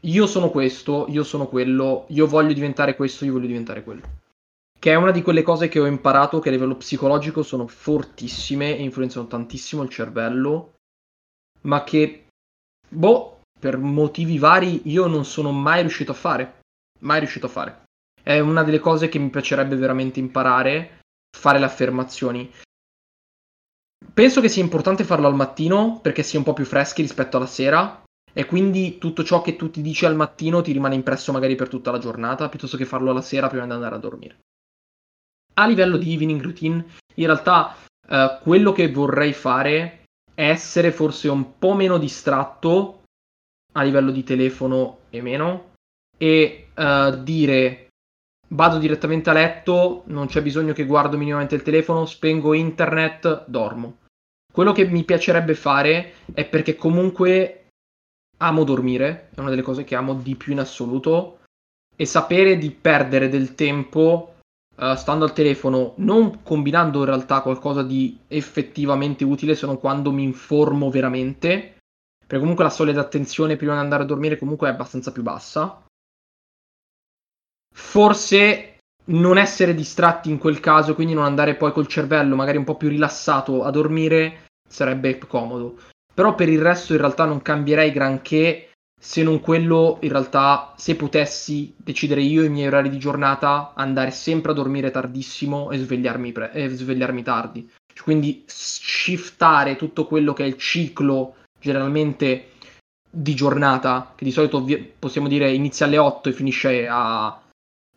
[0.00, 4.22] io sono questo, io sono quello, io voglio diventare questo, io voglio diventare quello.
[4.78, 8.76] Che è una di quelle cose che ho imparato che a livello psicologico sono fortissime
[8.76, 10.74] e influenzano tantissimo il cervello,
[11.62, 12.26] ma che,
[12.88, 16.60] boh, per motivi vari io non sono mai riuscito a fare.
[17.00, 17.82] Mai riuscito a fare.
[18.22, 21.00] È una delle cose che mi piacerebbe veramente imparare
[21.34, 22.50] fare le affermazioni.
[24.12, 27.36] Penso che sia importante farlo al mattino perché si è un po' più freschi rispetto
[27.36, 31.32] alla sera e quindi tutto ciò che tu ti dici al mattino ti rimane impresso
[31.32, 34.38] magari per tutta la giornata piuttosto che farlo alla sera prima di andare a dormire.
[35.54, 37.76] A livello di evening routine, in realtà
[38.08, 43.02] eh, quello che vorrei fare è essere forse un po' meno distratto
[43.72, 45.72] a livello di telefono e meno
[46.16, 47.83] e eh, dire
[48.54, 53.98] vado direttamente a letto, non c'è bisogno che guardo minimamente il telefono, spengo internet, dormo.
[54.52, 57.66] Quello che mi piacerebbe fare è perché comunque
[58.38, 61.40] amo dormire, è una delle cose che amo di più in assoluto,
[61.96, 64.34] e sapere di perdere del tempo
[64.76, 70.12] uh, stando al telefono, non combinando in realtà qualcosa di effettivamente utile, se non quando
[70.12, 71.78] mi informo veramente,
[72.18, 75.22] perché comunque la soglia di attenzione prima di andare a dormire comunque è abbastanza più
[75.22, 75.83] bassa
[77.74, 82.64] forse non essere distratti in quel caso, quindi non andare poi col cervello magari un
[82.64, 85.76] po' più rilassato a dormire, sarebbe comodo.
[86.14, 90.94] Però per il resto in realtà non cambierei granché se non quello in realtà se
[90.96, 96.32] potessi decidere io i miei orari di giornata andare sempre a dormire tardissimo e svegliarmi,
[96.32, 97.70] pre- e svegliarmi tardi.
[98.02, 102.52] Quindi shiftare tutto quello che è il ciclo generalmente
[103.10, 104.64] di giornata, che di solito
[104.98, 107.38] possiamo dire inizia alle 8 e finisce a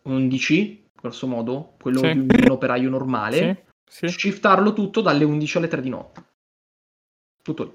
[0.08, 2.12] 11, grosso modo, quello sì.
[2.12, 4.18] di un operaio normale, sì, sì.
[4.18, 6.24] shiftarlo tutto dalle 11 alle 3 di notte.
[7.42, 7.72] Tutto lì.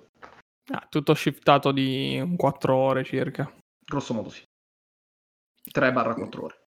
[0.71, 3.53] Ah, tutto shiftato di 4 ore circa.
[3.85, 4.43] Grosso modo sì.
[5.71, 6.61] 3-4 ore.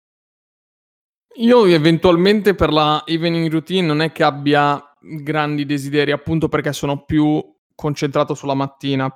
[1.38, 7.04] Io eventualmente per la evening routine non è che abbia grandi desideri, appunto perché sono
[7.04, 7.42] più
[7.74, 9.10] concentrato sulla mattina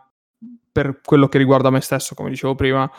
[0.73, 2.91] per quello che riguarda me stesso, come dicevo prima.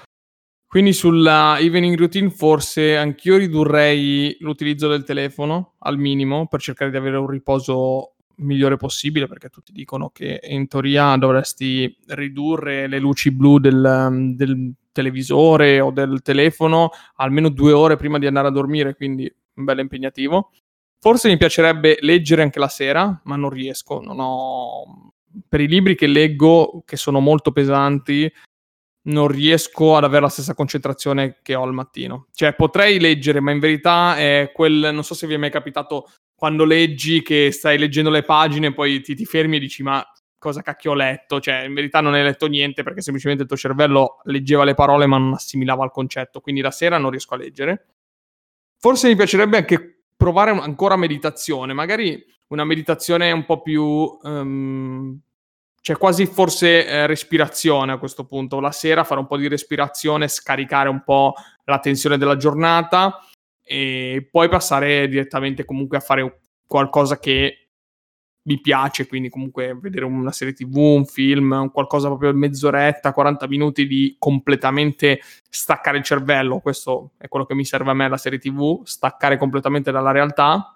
[0.72, 6.96] Quindi sulla evening routine forse anch'io ridurrei l'utilizzo del telefono al minimo per cercare di
[6.96, 13.32] avere un riposo migliore possibile perché tutti dicono che in teoria dovresti ridurre le luci
[13.32, 18.96] blu del, del televisore o del telefono almeno due ore prima di andare a dormire,
[18.96, 20.52] quindi un bel impegnativo.
[21.02, 25.12] Forse mi piacerebbe leggere anche la sera, ma non riesco, non ho...
[25.50, 28.32] Per i libri che leggo, che sono molto pesanti,
[29.04, 32.28] non riesco ad avere la stessa concentrazione che ho al mattino.
[32.34, 34.90] Cioè, potrei leggere, ma in verità è quel.
[34.94, 38.74] Non so se vi è mai capitato quando leggi che stai leggendo le pagine e
[38.74, 40.06] poi ti, ti fermi e dici: Ma
[40.38, 41.40] cosa cacchio ho letto?
[41.40, 45.08] Cioè, in verità non hai letto niente perché semplicemente il tuo cervello leggeva le parole
[45.08, 46.40] ma non assimilava il concetto.
[46.42, 47.86] Quindi la sera non riesco a leggere.
[48.78, 54.20] Forse mi piacerebbe anche provare ancora meditazione, magari una meditazione un po' più...
[54.22, 55.20] Um,
[55.82, 58.60] cioè quasi forse eh, respirazione a questo punto.
[58.60, 61.34] La sera fare un po' di respirazione, scaricare un po'
[61.66, 63.20] la tensione della giornata
[63.64, 67.56] e poi passare direttamente comunque a fare qualcosa che
[68.44, 73.86] mi piace, quindi comunque vedere una serie tv, un film, qualcosa proprio mezz'oretta, 40 minuti
[73.86, 78.40] di completamente staccare il cervello, questo è quello che mi serve a me la serie
[78.40, 80.76] tv, staccare completamente dalla realtà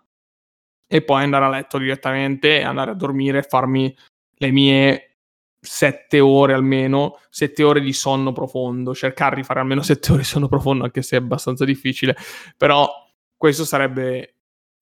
[0.87, 3.95] e poi andare a letto direttamente, andare a dormire, farmi
[4.35, 5.17] le mie
[5.59, 10.27] sette ore almeno, sette ore di sonno profondo, cercare di fare almeno sette ore di
[10.27, 12.15] sonno profondo, anche se è abbastanza difficile,
[12.57, 12.89] però
[13.35, 14.35] questo sarebbe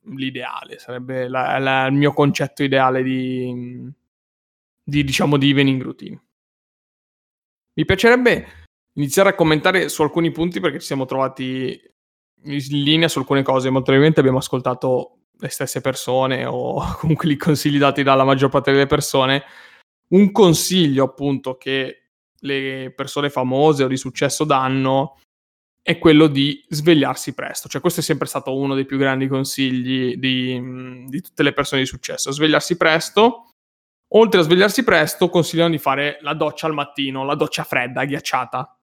[0.05, 3.89] l'ideale, sarebbe la, la, il mio concetto ideale di,
[4.83, 6.21] di, diciamo, di evening routine.
[7.75, 8.47] Mi piacerebbe
[8.93, 11.79] iniziare a commentare su alcuni punti perché ci siamo trovati
[12.43, 13.69] in linea su alcune cose.
[13.69, 18.71] Molto probabilmente abbiamo ascoltato le stesse persone o comunque i consigli dati dalla maggior parte
[18.71, 19.43] delle persone.
[20.09, 22.03] Un consiglio appunto che
[22.39, 25.17] le persone famose o di successo danno
[25.81, 27.67] è quello di svegliarsi presto.
[27.67, 31.81] Cioè, questo è sempre stato uno dei più grandi consigli di, di, tutte le persone
[31.81, 32.31] di successo.
[32.31, 33.49] Svegliarsi presto.
[34.15, 38.77] Oltre a svegliarsi presto, consigliano di fare la doccia al mattino, la doccia fredda, ghiacciata.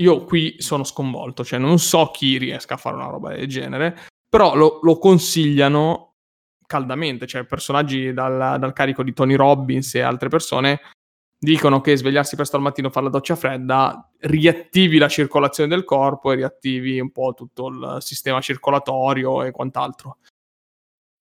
[0.00, 4.08] Io qui sono sconvolto, cioè non so chi riesca a fare una roba del genere,
[4.28, 6.14] però lo, lo consigliano
[6.66, 10.80] caldamente, cioè personaggi dal, dal carico di Tony Robbins e altre persone
[11.38, 16.32] dicono che svegliarsi presto al mattino, fare la doccia fredda, riattivi la circolazione del corpo
[16.32, 20.18] e riattivi un po' tutto il sistema circolatorio e quant'altro.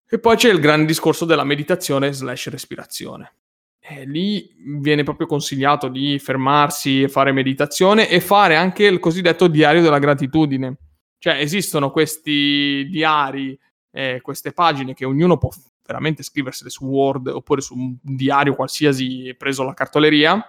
[0.07, 3.35] E poi c'è il grande discorso della meditazione slash respirazione.
[3.79, 9.47] E lì viene proprio consigliato di fermarsi e fare meditazione e fare anche il cosiddetto
[9.47, 10.77] diario della gratitudine.
[11.21, 13.59] Cioè esistono questi diari,
[13.93, 15.51] eh, queste pagine che ognuno può
[15.85, 20.43] veramente scriversele su Word oppure su un diario qualsiasi preso alla cartoleria,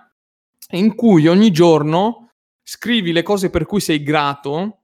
[0.71, 2.29] in cui ogni giorno
[2.63, 4.77] scrivi le cose per cui sei grato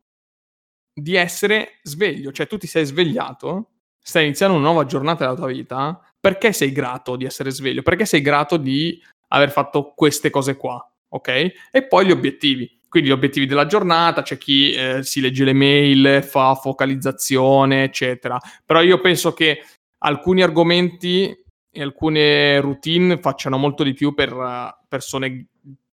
[0.93, 5.47] di essere sveglio, cioè tu ti sei svegliato, stai iniziando una nuova giornata della tua
[5.47, 7.81] vita, perché sei grato di essere sveglio?
[7.81, 11.27] Perché sei grato di aver fatto queste cose qua, ok?
[11.71, 12.76] E poi gli obiettivi.
[12.89, 18.39] Quindi gli obiettivi della giornata, c'è chi eh, si legge le mail, fa focalizzazione, eccetera.
[18.65, 19.61] Però io penso che
[19.99, 21.35] alcuni argomenti
[21.69, 25.47] e alcune routine facciano molto di più per uh, persone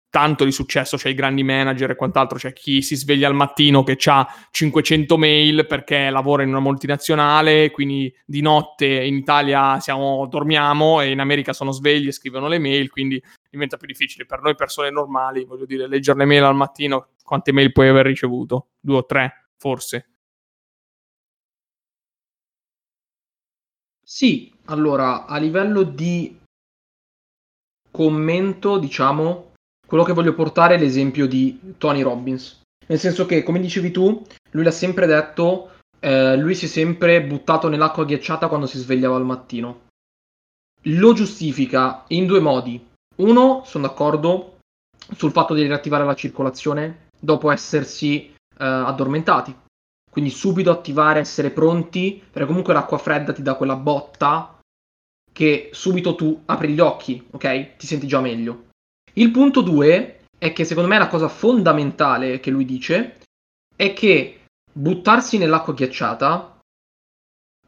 [0.10, 3.84] tanto di successo, cioè i grandi manager e quant'altro, cioè chi si sveglia al mattino
[3.84, 10.26] che ha 500 mail perché lavora in una multinazionale, quindi di notte in Italia siamo,
[10.28, 14.26] dormiamo e in America sono svegli e scrivono le mail, quindi diventa più difficile.
[14.26, 18.06] Per noi persone normali, voglio dire, leggere le mail al mattino, quante mail puoi aver
[18.06, 18.70] ricevuto?
[18.80, 20.10] Due o tre, forse.
[24.04, 26.36] Sì, allora, a livello di
[27.92, 29.49] commento, diciamo,
[29.90, 32.62] quello che voglio portare è l'esempio di Tony Robbins.
[32.86, 37.24] Nel senso che, come dicevi tu, lui l'ha sempre detto, eh, lui si è sempre
[37.24, 39.88] buttato nell'acqua ghiacciata quando si svegliava al mattino.
[40.84, 42.88] Lo giustifica in due modi.
[43.16, 44.60] Uno, sono d'accordo
[45.16, 49.56] sul fatto di riattivare la circolazione dopo essersi eh, addormentati.
[50.12, 54.60] Quindi subito attivare, essere pronti, perché comunque l'acqua fredda ti dà quella botta
[55.34, 57.76] che subito tu apri gli occhi, ok?
[57.78, 58.68] Ti senti già meglio.
[59.20, 63.20] Il punto 2 è che secondo me la cosa fondamentale che lui dice
[63.76, 66.60] è che buttarsi nell'acqua ghiacciata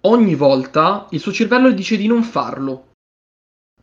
[0.01, 2.93] ogni volta il suo cervello gli dice di non farlo.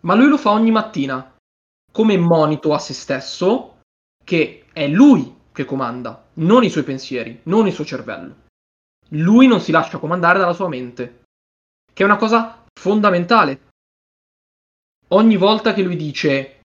[0.00, 1.36] Ma lui lo fa ogni mattina
[1.92, 3.80] come monito a se stesso
[4.24, 8.46] che è lui che comanda, non i suoi pensieri, non il suo cervello
[9.10, 11.22] lui non si lascia comandare dalla sua mente,
[11.92, 13.66] che è una cosa fondamentale.
[15.08, 16.57] Ogni volta che lui dice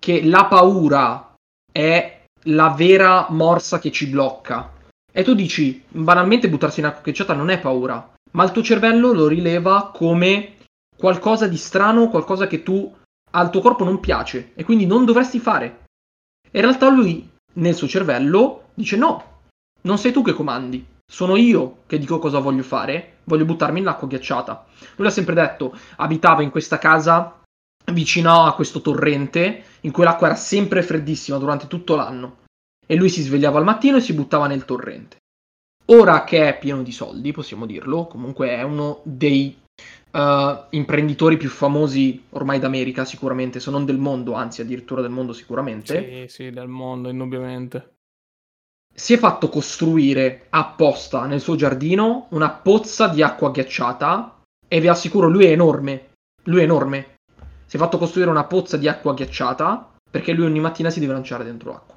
[0.00, 1.34] che la paura
[1.70, 4.72] è la vera morsa che ci blocca,
[5.12, 9.12] e tu dici, banalmente buttarsi in acqua ghiacciata non è paura, ma il tuo cervello
[9.12, 10.56] lo rileva come
[10.96, 12.92] qualcosa di strano, qualcosa che tu
[13.32, 15.84] al tuo corpo non piace e quindi non dovresti fare.
[16.50, 19.40] E in realtà lui nel suo cervello dice no,
[19.82, 24.08] non sei tu che comandi, sono io che dico cosa voglio fare, voglio buttarmi nell'acqua
[24.08, 24.64] ghiacciata.
[24.96, 27.39] Lui l'ha sempre detto, abitava in questa casa
[27.92, 32.38] vicino a questo torrente in cui l'acqua era sempre freddissima durante tutto l'anno
[32.86, 35.18] e lui si svegliava al mattino e si buttava nel torrente.
[35.86, 39.56] Ora che è pieno di soldi, possiamo dirlo, comunque è uno dei
[40.12, 40.18] uh,
[40.70, 46.26] imprenditori più famosi ormai d'America sicuramente, se non del mondo, anzi addirittura del mondo sicuramente.
[46.28, 47.94] Sì, sì, del mondo indubbiamente
[48.92, 54.88] si è fatto costruire apposta nel suo giardino una pozza di acqua ghiacciata e vi
[54.88, 56.10] assicuro lui è enorme,
[56.44, 57.14] lui è enorme.
[57.70, 61.12] Si è fatto costruire una pozza di acqua ghiacciata perché lui ogni mattina si deve
[61.12, 61.96] lanciare dentro l'acqua.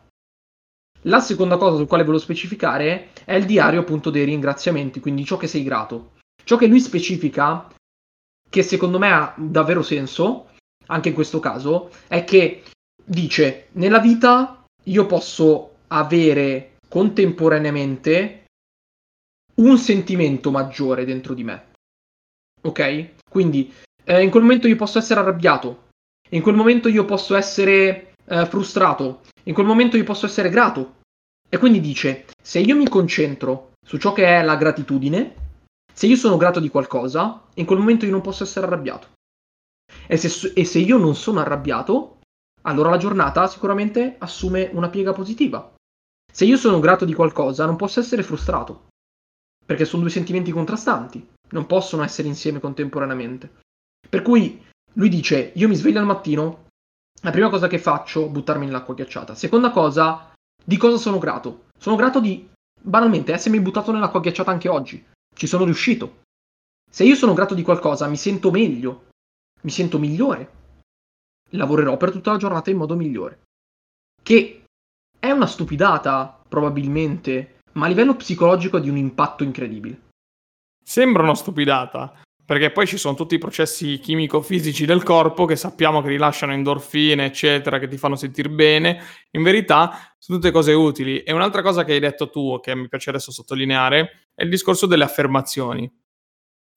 [1.06, 5.36] La seconda cosa sul quale volevo specificare è il diario appunto dei ringraziamenti, quindi ciò
[5.36, 6.12] che sei grato.
[6.44, 7.74] Ciò che lui specifica,
[8.48, 10.52] che secondo me ha davvero senso,
[10.86, 12.62] anche in questo caso, è che
[13.04, 18.44] dice, nella vita io posso avere contemporaneamente
[19.56, 21.72] un sentimento maggiore dentro di me.
[22.62, 23.14] Ok?
[23.28, 25.90] Quindi eh, in quel momento io posso essere arrabbiato,
[26.30, 31.02] in quel momento io posso essere eh, frustrato, in quel momento io posso essere grato.
[31.50, 35.36] E quindi dice, se io mi concentro su ciò che è la gratitudine,
[35.94, 39.12] se io sono grato di qualcosa, in quel momento io non posso essere arrabbiato.
[40.08, 42.20] E se, e se io non sono arrabbiato,
[42.64, 45.74] allora la giornata sicuramente assume una piega positiva.
[46.32, 48.88] Se io sono grato di qualcosa, non posso essere frustrato,
[49.64, 53.62] perché sono due sentimenti contrastanti, non possono essere insieme contemporaneamente.
[54.08, 56.68] Per cui lui dice, io mi sveglio al mattino,
[57.22, 59.36] la prima cosa che faccio è buttarmi nell'acqua ghiacciata.
[59.36, 60.34] Seconda cosa,
[60.64, 61.66] di cosa sono grato?
[61.78, 62.50] Sono grato di,
[62.82, 65.04] banalmente, essermi buttato nell'acqua ghiacciata anche oggi.
[65.34, 66.22] Ci sono riuscito.
[66.90, 69.08] Se io sono grato di qualcosa, mi sento meglio,
[69.62, 70.62] mi sento migliore.
[71.52, 73.42] Lavorerò per tutta la giornata in modo migliore.
[74.22, 74.64] Che
[75.18, 80.10] è una stupidata, probabilmente, ma a livello psicologico è di un impatto incredibile.
[80.84, 86.02] Sembra una stupidata, perché poi ci sono tutti i processi chimico-fisici del corpo che sappiamo
[86.02, 89.02] che rilasciano endorfine, eccetera, che ti fanno sentire bene.
[89.32, 91.24] In verità sono tutte cose utili.
[91.24, 94.86] E un'altra cosa che hai detto tu, che mi piace adesso sottolineare, è il discorso
[94.86, 95.90] delle affermazioni.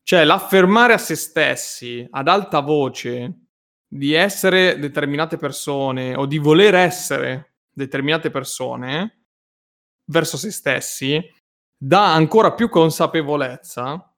[0.04, 3.46] Cioè, l'affermare a se stessi ad alta voce
[3.88, 9.24] di essere determinate persone o di voler essere determinate persone
[10.04, 11.20] verso se stessi
[11.76, 14.15] dà ancora più consapevolezza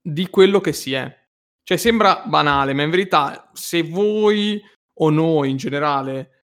[0.00, 1.14] di quello che si è.
[1.62, 4.60] Cioè sembra banale, ma in verità se voi
[5.00, 6.46] o noi in generale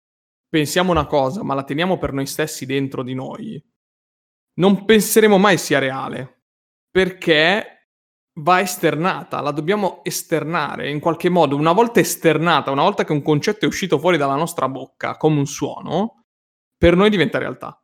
[0.48, 3.64] pensiamo una cosa, ma la teniamo per noi stessi dentro di noi,
[4.60, 6.44] non penseremo mai sia reale,
[6.90, 7.80] perché
[8.40, 11.56] va esternata, la dobbiamo esternare in qualche modo.
[11.56, 15.40] Una volta esternata, una volta che un concetto è uscito fuori dalla nostra bocca come
[15.40, 16.26] un suono,
[16.78, 17.82] per noi diventa realtà.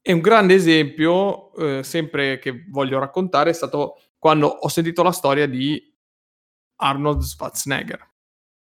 [0.00, 3.96] E un grande esempio, eh, sempre che voglio raccontare, è stato
[4.26, 5.80] quando ho sentito la storia di
[6.80, 8.10] Arnold Schwarzenegger,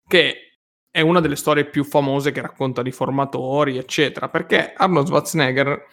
[0.06, 0.58] che
[0.90, 5.92] è una delle storie più famose che racconta di formatori, eccetera, perché Arnold Schwarzenegger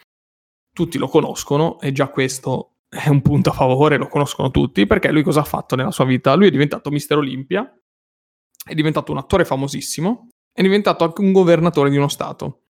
[0.74, 5.10] tutti lo conoscono e già questo è un punto a favore, lo conoscono tutti, perché
[5.10, 6.34] lui cosa ha fatto nella sua vita?
[6.34, 7.66] Lui è diventato Mister Olympia,
[8.62, 12.65] è diventato un attore famosissimo, è diventato anche un governatore di uno stato.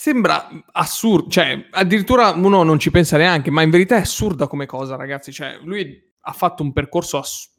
[0.00, 4.64] Sembra assurdo, cioè addirittura uno non ci pensa neanche, ma in verità è assurda come
[4.64, 5.32] cosa, ragazzi.
[5.32, 7.50] Cioè, lui ha fatto un percorso ass-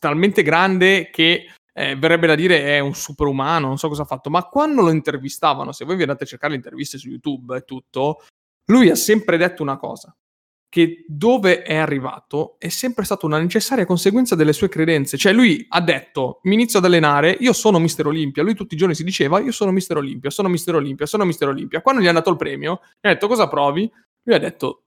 [0.00, 4.28] talmente grande che eh, verrebbe da dire è un superumano, non so cosa ha fatto,
[4.28, 7.62] ma quando lo intervistavano, se voi vi andate a cercare le interviste su YouTube e
[7.62, 8.24] tutto,
[8.72, 10.12] lui ha sempre detto una cosa,
[10.74, 15.16] che dove è arrivato è sempre stata una necessaria conseguenza delle sue credenze.
[15.16, 18.42] Cioè lui ha detto, mi inizio ad allenare, io sono Mister Olimpia.
[18.42, 21.46] Lui tutti i giorni si diceva, io sono Mister Olimpia, sono Mister Olimpia, sono Mister
[21.46, 21.80] Olimpia.
[21.80, 23.88] Quando gli hanno dato il premio, gli ha detto, cosa provi?
[24.24, 24.86] Lui ha detto,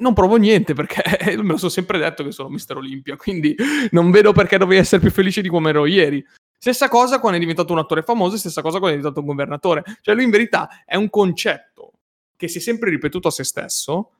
[0.00, 1.02] non provo niente perché
[1.40, 3.56] me lo sono sempre detto che sono Mister Olimpia, quindi
[3.92, 6.22] non vedo perché dovrei essere più felice di come ero ieri.
[6.58, 9.82] Stessa cosa quando è diventato un attore famoso, stessa cosa quando è diventato un governatore.
[10.02, 11.92] Cioè lui in verità è un concetto
[12.36, 14.10] che si è sempre ripetuto a se stesso,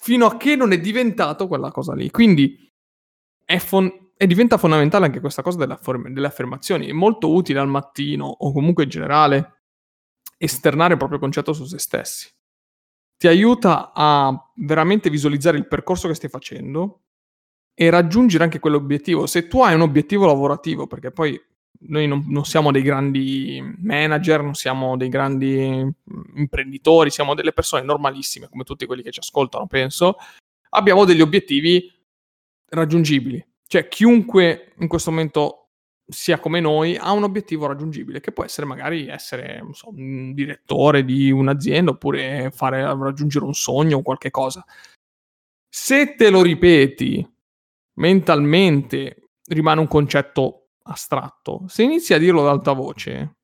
[0.00, 2.10] fino a che non è diventato quella cosa lì.
[2.10, 2.72] Quindi
[3.44, 6.88] è fon- e diventa fondamentale anche questa cosa delle, afferm- delle affermazioni.
[6.88, 9.62] È molto utile al mattino o comunque in generale
[10.38, 12.28] esternare il proprio concetto su se stessi.
[13.16, 17.02] Ti aiuta a veramente visualizzare il percorso che stai facendo
[17.74, 19.26] e raggiungere anche quell'obiettivo.
[19.26, 21.38] Se tu hai un obiettivo lavorativo, perché poi
[21.82, 25.86] noi non, non, siamo dei grandi manager, non siamo dei grandi
[26.34, 30.16] imprenditori, siamo delle persone normalissime, come tutti quelli che ci ascoltano, penso.
[30.70, 31.90] Abbiamo degli obiettivi
[32.68, 33.44] raggiungibili.
[33.66, 35.60] Cioè, chiunque in questo momento
[36.06, 41.04] sia come noi ha un obiettivo raggiungibile, che può essere magari essere so, un direttore
[41.04, 44.64] di un'azienda oppure fare raggiungere un sogno o qualche cosa.
[45.68, 47.26] Se te lo ripeti
[47.94, 50.59] mentalmente, rimane un concetto
[50.90, 51.64] astratto.
[51.68, 53.36] Se inizi a dirlo ad alta voce,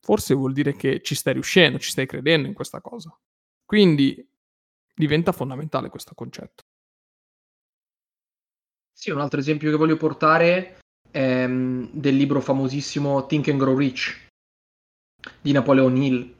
[0.00, 3.16] forse vuol dire che ci stai riuscendo, ci stai credendo in questa cosa.
[3.64, 4.28] Quindi
[4.94, 6.64] diventa fondamentale questo concetto.
[8.92, 10.78] Sì, un altro esempio che voglio portare
[11.10, 14.28] è del libro famosissimo Think and Grow Rich
[15.40, 16.34] di Napoleon Hill.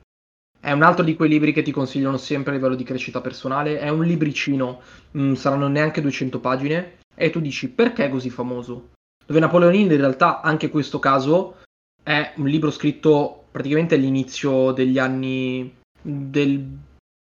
[0.61, 3.80] è un altro di quei libri che ti consigliano sempre a livello di crescita personale.
[3.80, 4.80] È un libricino,
[5.11, 8.92] mh, mm, saranno neanche 200 pagine, e tu dici perché è così famoso?
[9.27, 11.59] Dove Napoleon Hill in realtà, anche questo caso,
[12.03, 16.66] è un libro scritto praticamente all'inizio degli anni del,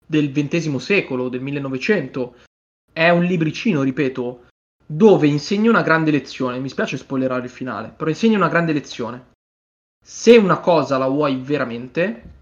[0.05, 2.35] del XX secolo, del 1900.
[2.91, 4.45] È un libricino, ripeto,
[4.85, 6.59] dove insegna una grande lezione.
[6.59, 9.31] Mi spiace spoilerare il finale, però insegna una grande lezione.
[10.03, 12.33] Se una cosa la vuoi veramente,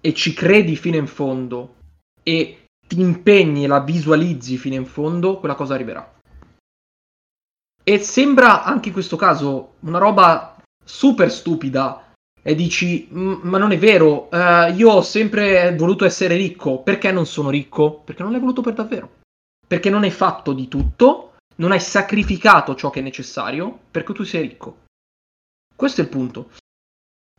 [0.00, 1.74] e ci credi fino in fondo
[2.22, 6.15] e ti impegni e la visualizzi fino in fondo, quella cosa arriverà.
[7.88, 12.12] E sembra anche in questo caso una roba super stupida
[12.42, 17.26] e dici ma non è vero, uh, io ho sempre voluto essere ricco, perché non
[17.26, 18.00] sono ricco?
[18.00, 19.18] Perché non l'hai voluto per davvero.
[19.66, 24.24] Perché non hai fatto di tutto, non hai sacrificato ciò che è necessario perché tu
[24.24, 24.84] sei ricco.
[25.74, 26.50] Questo è il punto.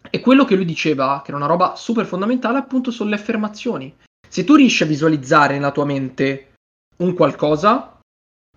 [0.10, 3.94] E quello che lui diceva, che era una roba super fondamentale, appunto, sono le affermazioni.
[4.28, 6.54] Se tu riesci a visualizzare nella tua mente
[6.98, 8.00] un qualcosa,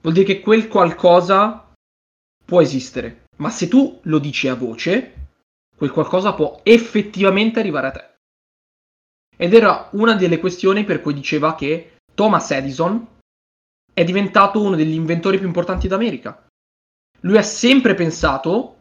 [0.00, 1.69] vuol dire che quel qualcosa
[2.50, 3.26] può esistere.
[3.36, 5.28] Ma se tu lo dici a voce,
[5.76, 8.14] quel qualcosa può effettivamente arrivare a te.
[9.36, 13.06] Ed era una delle questioni per cui diceva che Thomas Edison
[13.94, 16.44] è diventato uno degli inventori più importanti d'America.
[17.20, 18.79] Lui ha sempre pensato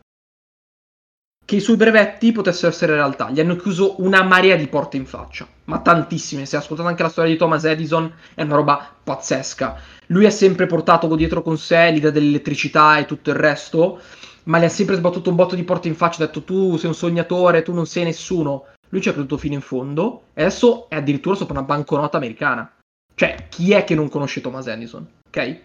[1.50, 3.32] che i suoi brevetti potessero essere realtà.
[3.32, 6.46] Gli hanno chiuso una marea di porte in faccia, ma tantissime.
[6.46, 9.76] Se ascoltate anche la storia di Thomas Edison, è una roba pazzesca.
[10.10, 14.00] Lui ha sempre portato dietro con sé l'idea dell'elettricità e tutto il resto,
[14.44, 16.22] ma le ha sempre sbattuto un botto di porte in faccia.
[16.22, 18.68] Ha detto tu sei un sognatore, tu non sei nessuno.
[18.90, 22.72] Lui ci ha creduto fino in fondo e adesso è addirittura sopra una banconota americana.
[23.16, 25.04] Cioè, chi è che non conosce Thomas Edison?
[25.26, 25.62] Ok?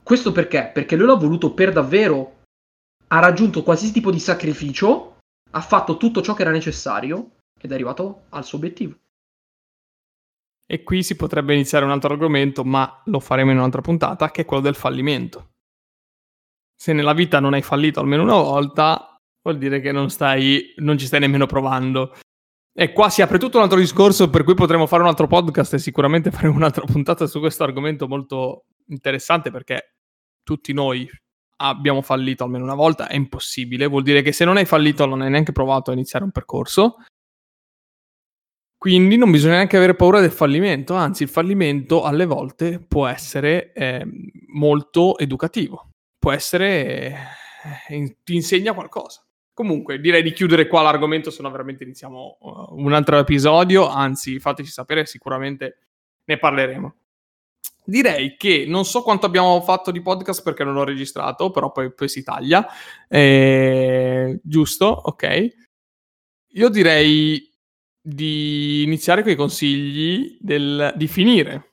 [0.00, 0.70] Questo perché?
[0.72, 2.41] Perché lui l'ha voluto per davvero
[3.12, 5.18] ha raggiunto qualsiasi tipo di sacrificio,
[5.50, 8.96] ha fatto tutto ciò che era necessario ed è arrivato al suo obiettivo.
[10.66, 14.42] E qui si potrebbe iniziare un altro argomento, ma lo faremo in un'altra puntata, che
[14.42, 15.50] è quello del fallimento.
[16.74, 20.96] Se nella vita non hai fallito almeno una volta, vuol dire che non, stai, non
[20.96, 22.16] ci stai nemmeno provando.
[22.74, 25.74] E qua si apre tutto un altro discorso per cui potremo fare un altro podcast
[25.74, 29.96] e sicuramente faremo un'altra puntata su questo argomento molto interessante perché
[30.42, 31.06] tutti noi
[31.62, 35.22] abbiamo fallito almeno una volta, è impossibile, vuol dire che se non hai fallito non
[35.22, 36.96] hai neanche provato a iniziare un percorso.
[38.76, 43.72] Quindi non bisogna neanche avere paura del fallimento, anzi il fallimento alle volte può essere
[43.72, 44.04] eh,
[44.52, 47.16] molto educativo, può essere,
[47.88, 49.24] eh, ti insegna qualcosa.
[49.54, 54.40] Comunque direi di chiudere qua l'argomento, se no veramente iniziamo uh, un altro episodio, anzi
[54.40, 55.78] fateci sapere, sicuramente
[56.24, 56.94] ne parleremo.
[57.84, 61.92] Direi che non so quanto abbiamo fatto di podcast perché non l'ho registrato, però poi,
[61.92, 62.66] poi si taglia.
[63.08, 65.54] Eh, giusto, ok.
[66.54, 67.50] Io direi
[68.00, 71.72] di iniziare con i consigli del, di finire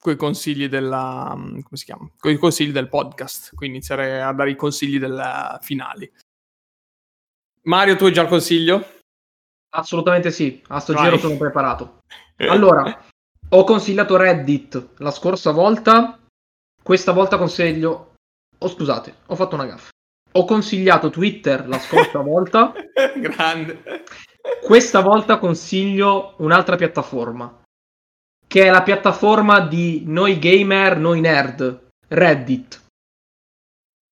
[0.00, 2.08] con i consigli della come si chiama?
[2.18, 6.10] Con i consigli del podcast, quindi iniziare a dare i consigli del finali.
[7.62, 8.86] Mario, tu hai già il consiglio?
[9.70, 11.04] Assolutamente sì, a sto Vai.
[11.04, 11.98] giro sono preparato.
[12.38, 13.04] Allora,
[13.50, 16.18] ho consigliato Reddit la scorsa volta,
[16.82, 18.14] questa volta consiglio...
[18.58, 19.90] Oh scusate, ho fatto una gaffa.
[20.32, 22.72] Ho consigliato Twitter la scorsa volta.
[23.16, 24.04] Grande.
[24.62, 27.62] Questa volta consiglio un'altra piattaforma,
[28.46, 32.84] che è la piattaforma di noi gamer, noi nerd, Reddit.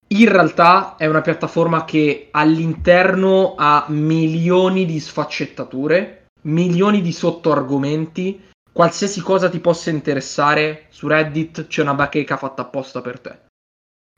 [0.09, 8.45] In realtà è una piattaforma che all'interno ha milioni di sfaccettature, milioni di sottoargomenti
[8.77, 13.39] qualsiasi cosa ti possa interessare su Reddit c'è una bacheca fatta apposta per te.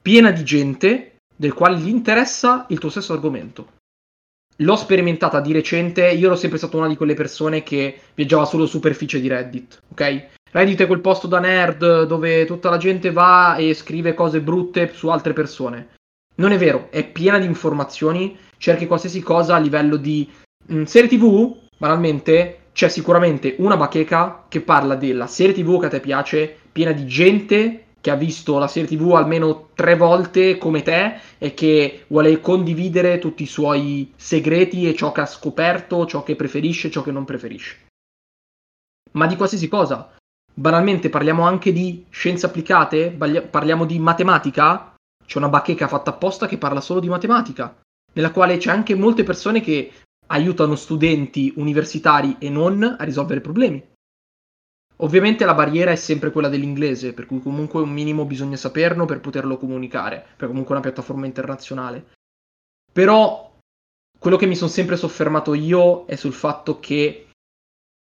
[0.02, 3.74] Piena di gente del quale gli interessa il tuo stesso argomento.
[4.56, 8.66] L'ho sperimentata di recente, io ero sempre stata una di quelle persone che viaggiava solo
[8.66, 10.26] superficie di Reddit, ok?
[10.50, 14.92] Reddit è quel posto da nerd dove tutta la gente va e scrive cose brutte
[14.92, 15.90] su altre persone.
[16.38, 20.28] Non è vero, è piena di informazioni, cerchi qualsiasi cosa a livello di
[20.66, 25.86] mh, mm, serie TV, banalmente, c'è sicuramente una bacheca che parla della serie TV che
[25.86, 30.58] a te piace, piena di gente che ha visto la serie TV almeno tre volte
[30.58, 36.06] come te e che vuole condividere tutti i suoi segreti e ciò che ha scoperto,
[36.06, 37.86] ciò che preferisce, ciò che non preferisce.
[39.14, 40.14] Ma di qualsiasi cosa.
[40.54, 44.94] Banalmente parliamo anche di scienze applicate, parliamo di matematica,
[45.26, 47.76] c'è una bacheca fatta apposta che parla solo di matematica,
[48.12, 49.90] nella quale c'è anche molte persone che
[50.28, 53.84] aiutano studenti universitari e non a risolvere problemi.
[55.00, 59.20] Ovviamente la barriera è sempre quella dell'inglese, per cui comunque un minimo bisogna saperlo per
[59.20, 62.12] poterlo comunicare, perché comunque è una piattaforma internazionale.
[62.92, 63.56] Però
[64.18, 67.28] quello che mi sono sempre soffermato io è sul fatto che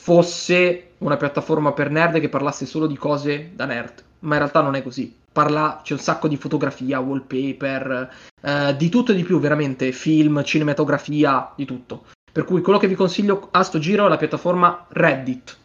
[0.01, 4.61] fosse una piattaforma per nerd che parlasse solo di cose da nerd, ma in realtà
[4.61, 5.20] non è così.
[5.31, 10.43] Parla, c'è un sacco di fotografia, wallpaper, eh, di tutto e di più, veramente, film,
[10.43, 12.05] cinematografia, di tutto.
[12.31, 15.59] Per cui quello che vi consiglio a sto giro è la piattaforma Reddit.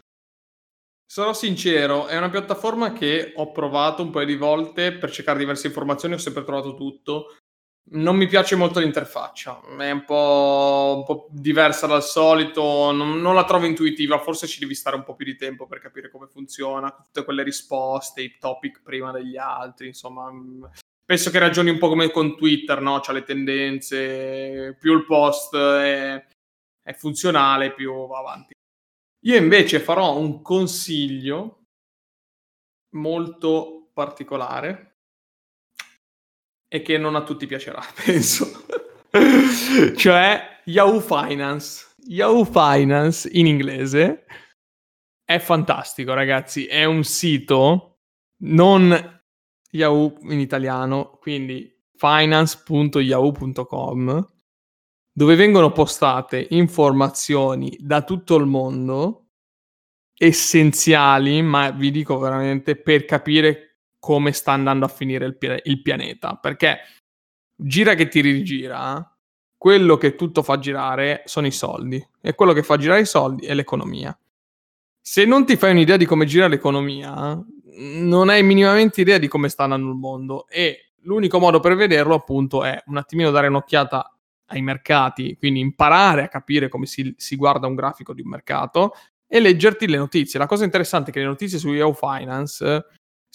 [1.08, 5.68] Sarò sincero, è una piattaforma che ho provato un paio di volte per cercare diverse
[5.68, 7.36] informazioni, ho sempre trovato tutto.
[7.88, 13.36] Non mi piace molto l'interfaccia, è un po', un po diversa dal solito, non, non,
[13.36, 16.26] la trovo intuitiva, forse ci devi stare un po' più di tempo per capire come
[16.26, 20.32] funziona, tutte quelle risposte, i topic prima degli altri, insomma,
[21.04, 22.98] penso che ragioni un po' come con Twitter, no?
[22.98, 26.26] C'ha le tendenze, più il post è,
[26.82, 28.52] è funzionale, più va avanti.
[29.26, 31.66] Io invece farò un consiglio
[32.96, 34.95] molto particolare
[36.68, 38.66] e che non a tutti piacerà, penso.
[39.96, 41.94] cioè Yahoo Finance.
[42.08, 44.26] Yahoo Finance in inglese
[45.24, 46.66] è fantastico, ragazzi.
[46.66, 48.00] È un sito
[48.42, 49.22] non
[49.70, 54.34] Yahoo in italiano, quindi finance.yahoo.com
[55.16, 59.28] dove vengono postate informazioni da tutto il mondo
[60.14, 63.65] essenziali, ma vi dico veramente per capire
[64.06, 66.78] come sta andando a finire il, il pianeta, perché
[67.56, 69.04] gira che ti rigira,
[69.56, 73.46] quello che tutto fa girare sono i soldi e quello che fa girare i soldi
[73.46, 74.16] è l'economia.
[75.00, 77.36] Se non ti fai un'idea di come gira l'economia,
[77.78, 82.14] non hai minimamente idea di come sta andando il mondo e l'unico modo per vederlo
[82.14, 84.16] appunto è un attimino dare un'occhiata
[84.50, 88.92] ai mercati, quindi imparare a capire come si, si, guarda un grafico di un mercato
[89.26, 90.38] e leggerti le notizie.
[90.38, 92.84] La cosa interessante è che le notizie su Yahoo Finance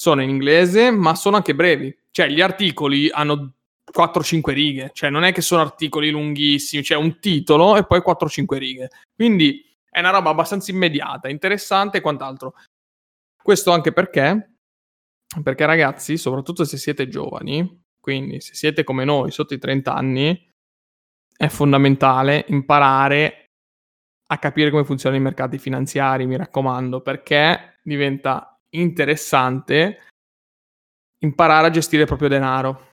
[0.01, 1.95] sono in inglese, ma sono anche brevi.
[2.09, 3.53] Cioè, gli articoli hanno
[3.93, 8.57] 4-5 righe, cioè non è che sono articoli lunghissimi, cioè un titolo e poi 4-5
[8.57, 8.89] righe.
[9.13, 12.55] Quindi è una roba abbastanza immediata, interessante e quant'altro.
[13.43, 14.55] Questo anche perché,
[15.43, 20.51] perché ragazzi, soprattutto se siete giovani, quindi se siete come noi, sotto i 30 anni,
[21.37, 23.51] è fondamentale imparare
[24.29, 30.11] a capire come funzionano i mercati finanziari, mi raccomando, perché diventa interessante
[31.19, 32.89] imparare a gestire il proprio denaro.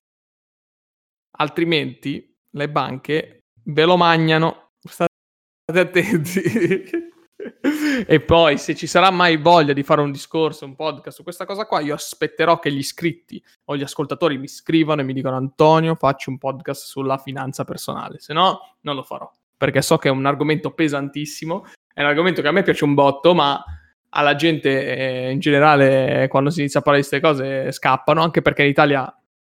[1.38, 4.72] Altrimenti le banche ve lo mangiano.
[4.80, 7.06] State attenti.
[8.06, 11.44] e poi, se ci sarà mai voglia di fare un discorso, un podcast su questa
[11.44, 15.36] cosa qua, io aspetterò che gli iscritti o gli ascoltatori mi scrivano e mi dicano
[15.36, 18.18] Antonio, facci un podcast sulla finanza personale.
[18.18, 22.42] Se no, non lo farò, perché so che è un argomento pesantissimo, è un argomento
[22.42, 23.62] che a me piace un botto, ma
[24.10, 28.42] alla gente eh, in generale, quando si inizia a parlare di queste cose, scappano, anche
[28.42, 29.06] perché in Italia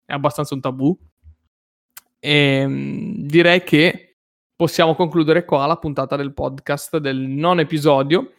[0.06, 0.98] è abbastanza un tabù.
[2.20, 4.18] E ehm, direi che
[4.56, 8.34] possiamo concludere qua la puntata del podcast del non episodio.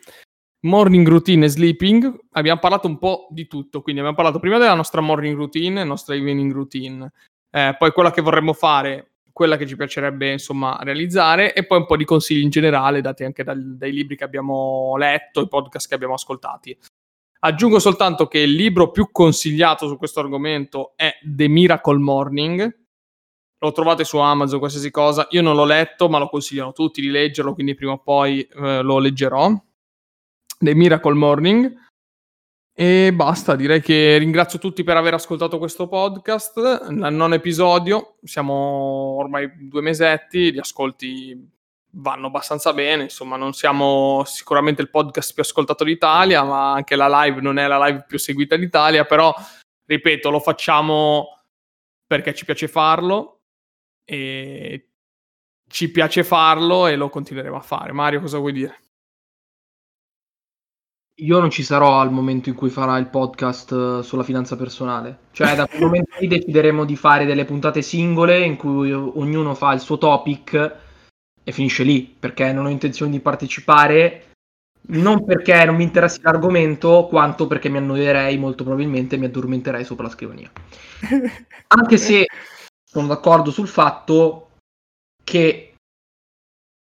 [0.60, 4.74] Morning routine e sleeping, abbiamo parlato un po' di tutto, quindi abbiamo parlato prima della
[4.74, 7.12] nostra morning routine, nostra evening routine,
[7.50, 11.86] eh, poi quella che vorremmo fare, quella che ci piacerebbe insomma realizzare e poi un
[11.86, 15.86] po' di consigli in generale dati anche dal, dai libri che abbiamo letto, i podcast
[15.86, 16.76] che abbiamo ascoltati.
[17.38, 22.86] Aggiungo soltanto che il libro più consigliato su questo argomento è The Miracle Morning,
[23.60, 25.28] lo trovate su Amazon, qualsiasi cosa.
[25.30, 28.82] Io non l'ho letto, ma lo consigliano tutti di leggerlo, quindi prima o poi eh,
[28.82, 29.52] lo leggerò.
[30.58, 31.72] The Miracle Morning.
[32.80, 39.16] E basta, direi che ringrazio tutti per aver ascoltato questo podcast, nel non episodio, siamo
[39.18, 41.36] ormai due mesetti, gli ascolti
[41.94, 47.24] vanno abbastanza bene, insomma non siamo sicuramente il podcast più ascoltato d'Italia, ma anche la
[47.24, 49.34] live non è la live più seguita d'Italia, però
[49.84, 51.40] ripeto, lo facciamo
[52.06, 53.40] perché ci piace farlo,
[54.04, 54.90] e
[55.68, 57.90] ci piace farlo e lo continueremo a fare.
[57.90, 58.82] Mario, cosa vuoi dire?
[61.20, 65.18] Io non ci sarò al momento in cui farà il podcast eh, sulla finanza personale.
[65.32, 69.72] Cioè, da quel momento lì decideremo di fare delle puntate singole in cui ognuno fa
[69.72, 70.76] il suo topic
[71.42, 74.26] e finisce lì, perché non ho intenzione di partecipare.
[74.90, 79.84] Non perché non mi interessi l'argomento, quanto perché mi annoierei molto probabilmente e mi addormenterei
[79.84, 80.50] sopra la scrivania.
[81.66, 82.26] Anche se
[82.84, 84.50] sono d'accordo sul fatto
[85.24, 85.74] che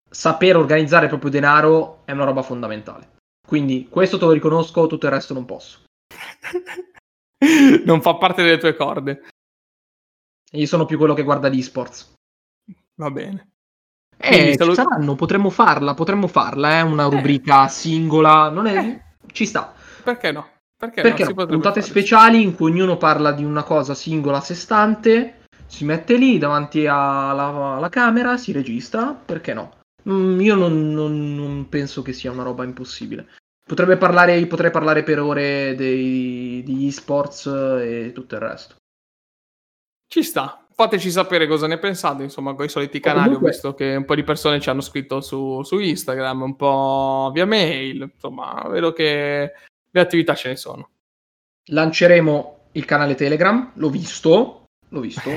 [0.09, 3.13] sapere organizzare il proprio denaro è una roba fondamentale.
[3.45, 5.83] Quindi questo te lo riconosco, tutto il resto non posso.
[7.85, 9.27] non fa parte delle tue corde.
[10.51, 12.13] Io sono più quello che guarda gli sports.
[12.95, 13.49] Va bene.
[14.17, 16.81] Eh, ci saranno, potremmo farla, potremmo farla, è eh?
[16.81, 17.69] una rubrica eh.
[17.69, 18.77] singola, non è...
[18.77, 19.01] Eh.
[19.31, 19.73] ci sta.
[20.03, 20.47] Perché no?
[20.77, 21.45] Perché, Perché no?
[21.45, 21.91] puntate fare.
[21.91, 26.37] speciali in cui ognuno parla di una cosa singola a sé stante si mette lì
[26.37, 29.71] davanti alla, alla camera, si registra, perché no?
[30.09, 33.27] Mm, io non, non, non, penso che sia una roba impossibile.
[33.63, 38.75] Potrebbe parlare, potrei parlare per ore dei, degli esports e tutto il resto.
[40.07, 40.65] Ci sta.
[40.75, 43.25] Fateci sapere cosa ne pensate, insomma, con i soliti canali.
[43.25, 43.47] Comunque...
[43.47, 47.31] Ho visto che un po' di persone ci hanno scritto su, su Instagram, un po'
[47.33, 48.09] via mail.
[48.13, 49.53] Insomma, vedo che
[49.89, 50.89] le attività ce ne sono.
[51.67, 55.29] Lanceremo il canale Telegram, l'ho visto, l'ho visto,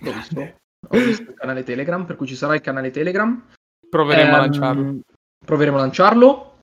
[0.00, 0.54] l'ho visto.
[0.88, 3.44] Ho visto il canale Telegram, per cui ci sarà il canale Telegram.
[3.88, 5.00] Proveremo ehm, a lanciarlo.
[5.44, 6.58] Proveremo a lanciarlo.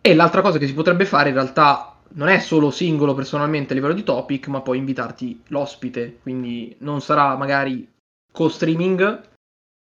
[0.00, 3.76] E l'altra cosa che si potrebbe fare in realtà non è solo singolo personalmente a
[3.76, 6.18] livello di topic, ma poi invitarti l'ospite.
[6.22, 7.88] Quindi non sarà magari
[8.32, 9.28] co-streaming,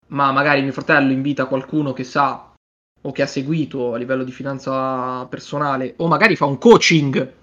[0.07, 2.53] ma magari mio fratello invita qualcuno che sa
[3.01, 7.33] o che ha seguito a livello di finanza personale, o magari fa un coaching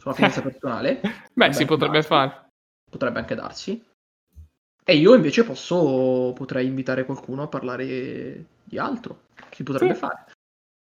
[0.00, 1.00] sulla finanza personale.
[1.32, 2.08] Beh, si potrebbe darsi.
[2.08, 2.46] fare.
[2.90, 3.84] Potrebbe anche darsi.
[4.86, 9.22] E io invece posso, potrei invitare qualcuno a parlare di altro.
[9.50, 10.00] Si potrebbe sì.
[10.00, 10.26] fare.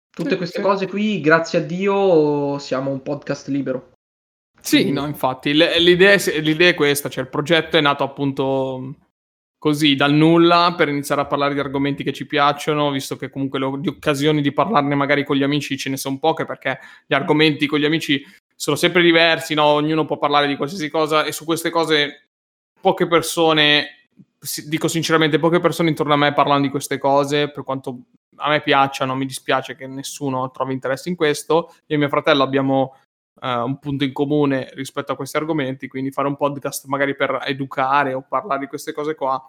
[0.10, 0.64] Tutte queste sì.
[0.64, 3.92] cose qui, grazie a Dio, siamo un podcast libero.
[4.60, 8.96] Sì, no, infatti, l'idea è, l'idea è questa, cioè il progetto è nato appunto
[9.58, 13.60] così dal nulla per iniziare a parlare di argomenti che ci piacciono, visto che comunque
[13.60, 17.68] le occasioni di parlarne magari con gli amici ce ne sono poche, perché gli argomenti
[17.68, 18.24] con gli amici
[18.56, 19.66] sono sempre diversi, no?
[19.66, 22.31] ognuno può parlare di qualsiasi cosa e su queste cose
[22.82, 24.08] poche persone,
[24.66, 28.02] dico sinceramente, poche persone intorno a me parlano di queste cose, per quanto
[28.38, 31.74] a me piacciono, mi dispiace che nessuno trovi interesse in questo.
[31.86, 32.96] Io e mio fratello abbiamo
[33.42, 37.44] uh, un punto in comune rispetto a questi argomenti, quindi fare un podcast magari per
[37.46, 39.42] educare o parlare di queste cose qua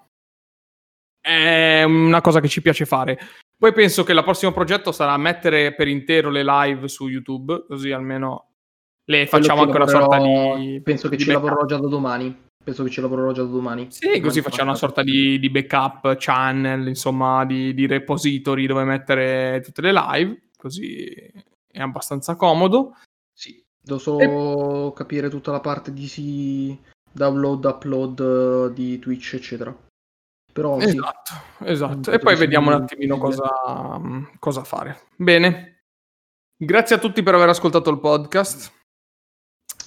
[1.23, 3.19] è una cosa che ci piace fare.
[3.57, 7.93] Poi penso che il prossimo progetto sarà mettere per intero le live su YouTube, così
[7.93, 8.49] almeno
[9.05, 10.81] le facciamo anche una sorta di...
[10.83, 12.51] Penso che di ci lavorerò già da domani.
[12.65, 13.89] Penso che ci lavorerò già da domani.
[13.91, 19.61] Sì, così facciamo una sorta di, di, backup channel, insomma, di, di, repository dove mettere
[19.65, 21.07] tutte le live, così
[21.67, 22.97] è abbastanza comodo.
[23.33, 24.95] Sì, devo solo e...
[24.95, 26.79] capire tutta la parte di sì,
[27.11, 29.77] download, upload di Twitch, eccetera.
[30.53, 31.65] Però, esatto, sì.
[31.65, 32.11] esatto.
[32.13, 33.49] E poi vediamo un attimino cosa,
[34.39, 35.01] cosa fare.
[35.17, 35.81] Bene.
[36.57, 38.73] Grazie a tutti per aver ascoltato il podcast.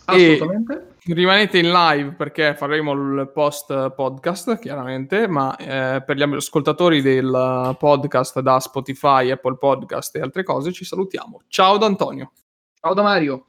[0.06, 0.74] Assolutamente.
[0.74, 7.02] E rimanete in live perché faremo il post podcast, chiaramente, ma eh, per gli ascoltatori
[7.02, 11.42] del podcast da Spotify, Apple Podcast e altre cose ci salutiamo.
[11.48, 12.32] Ciao da Antonio.
[12.80, 13.46] Ciao da Mario.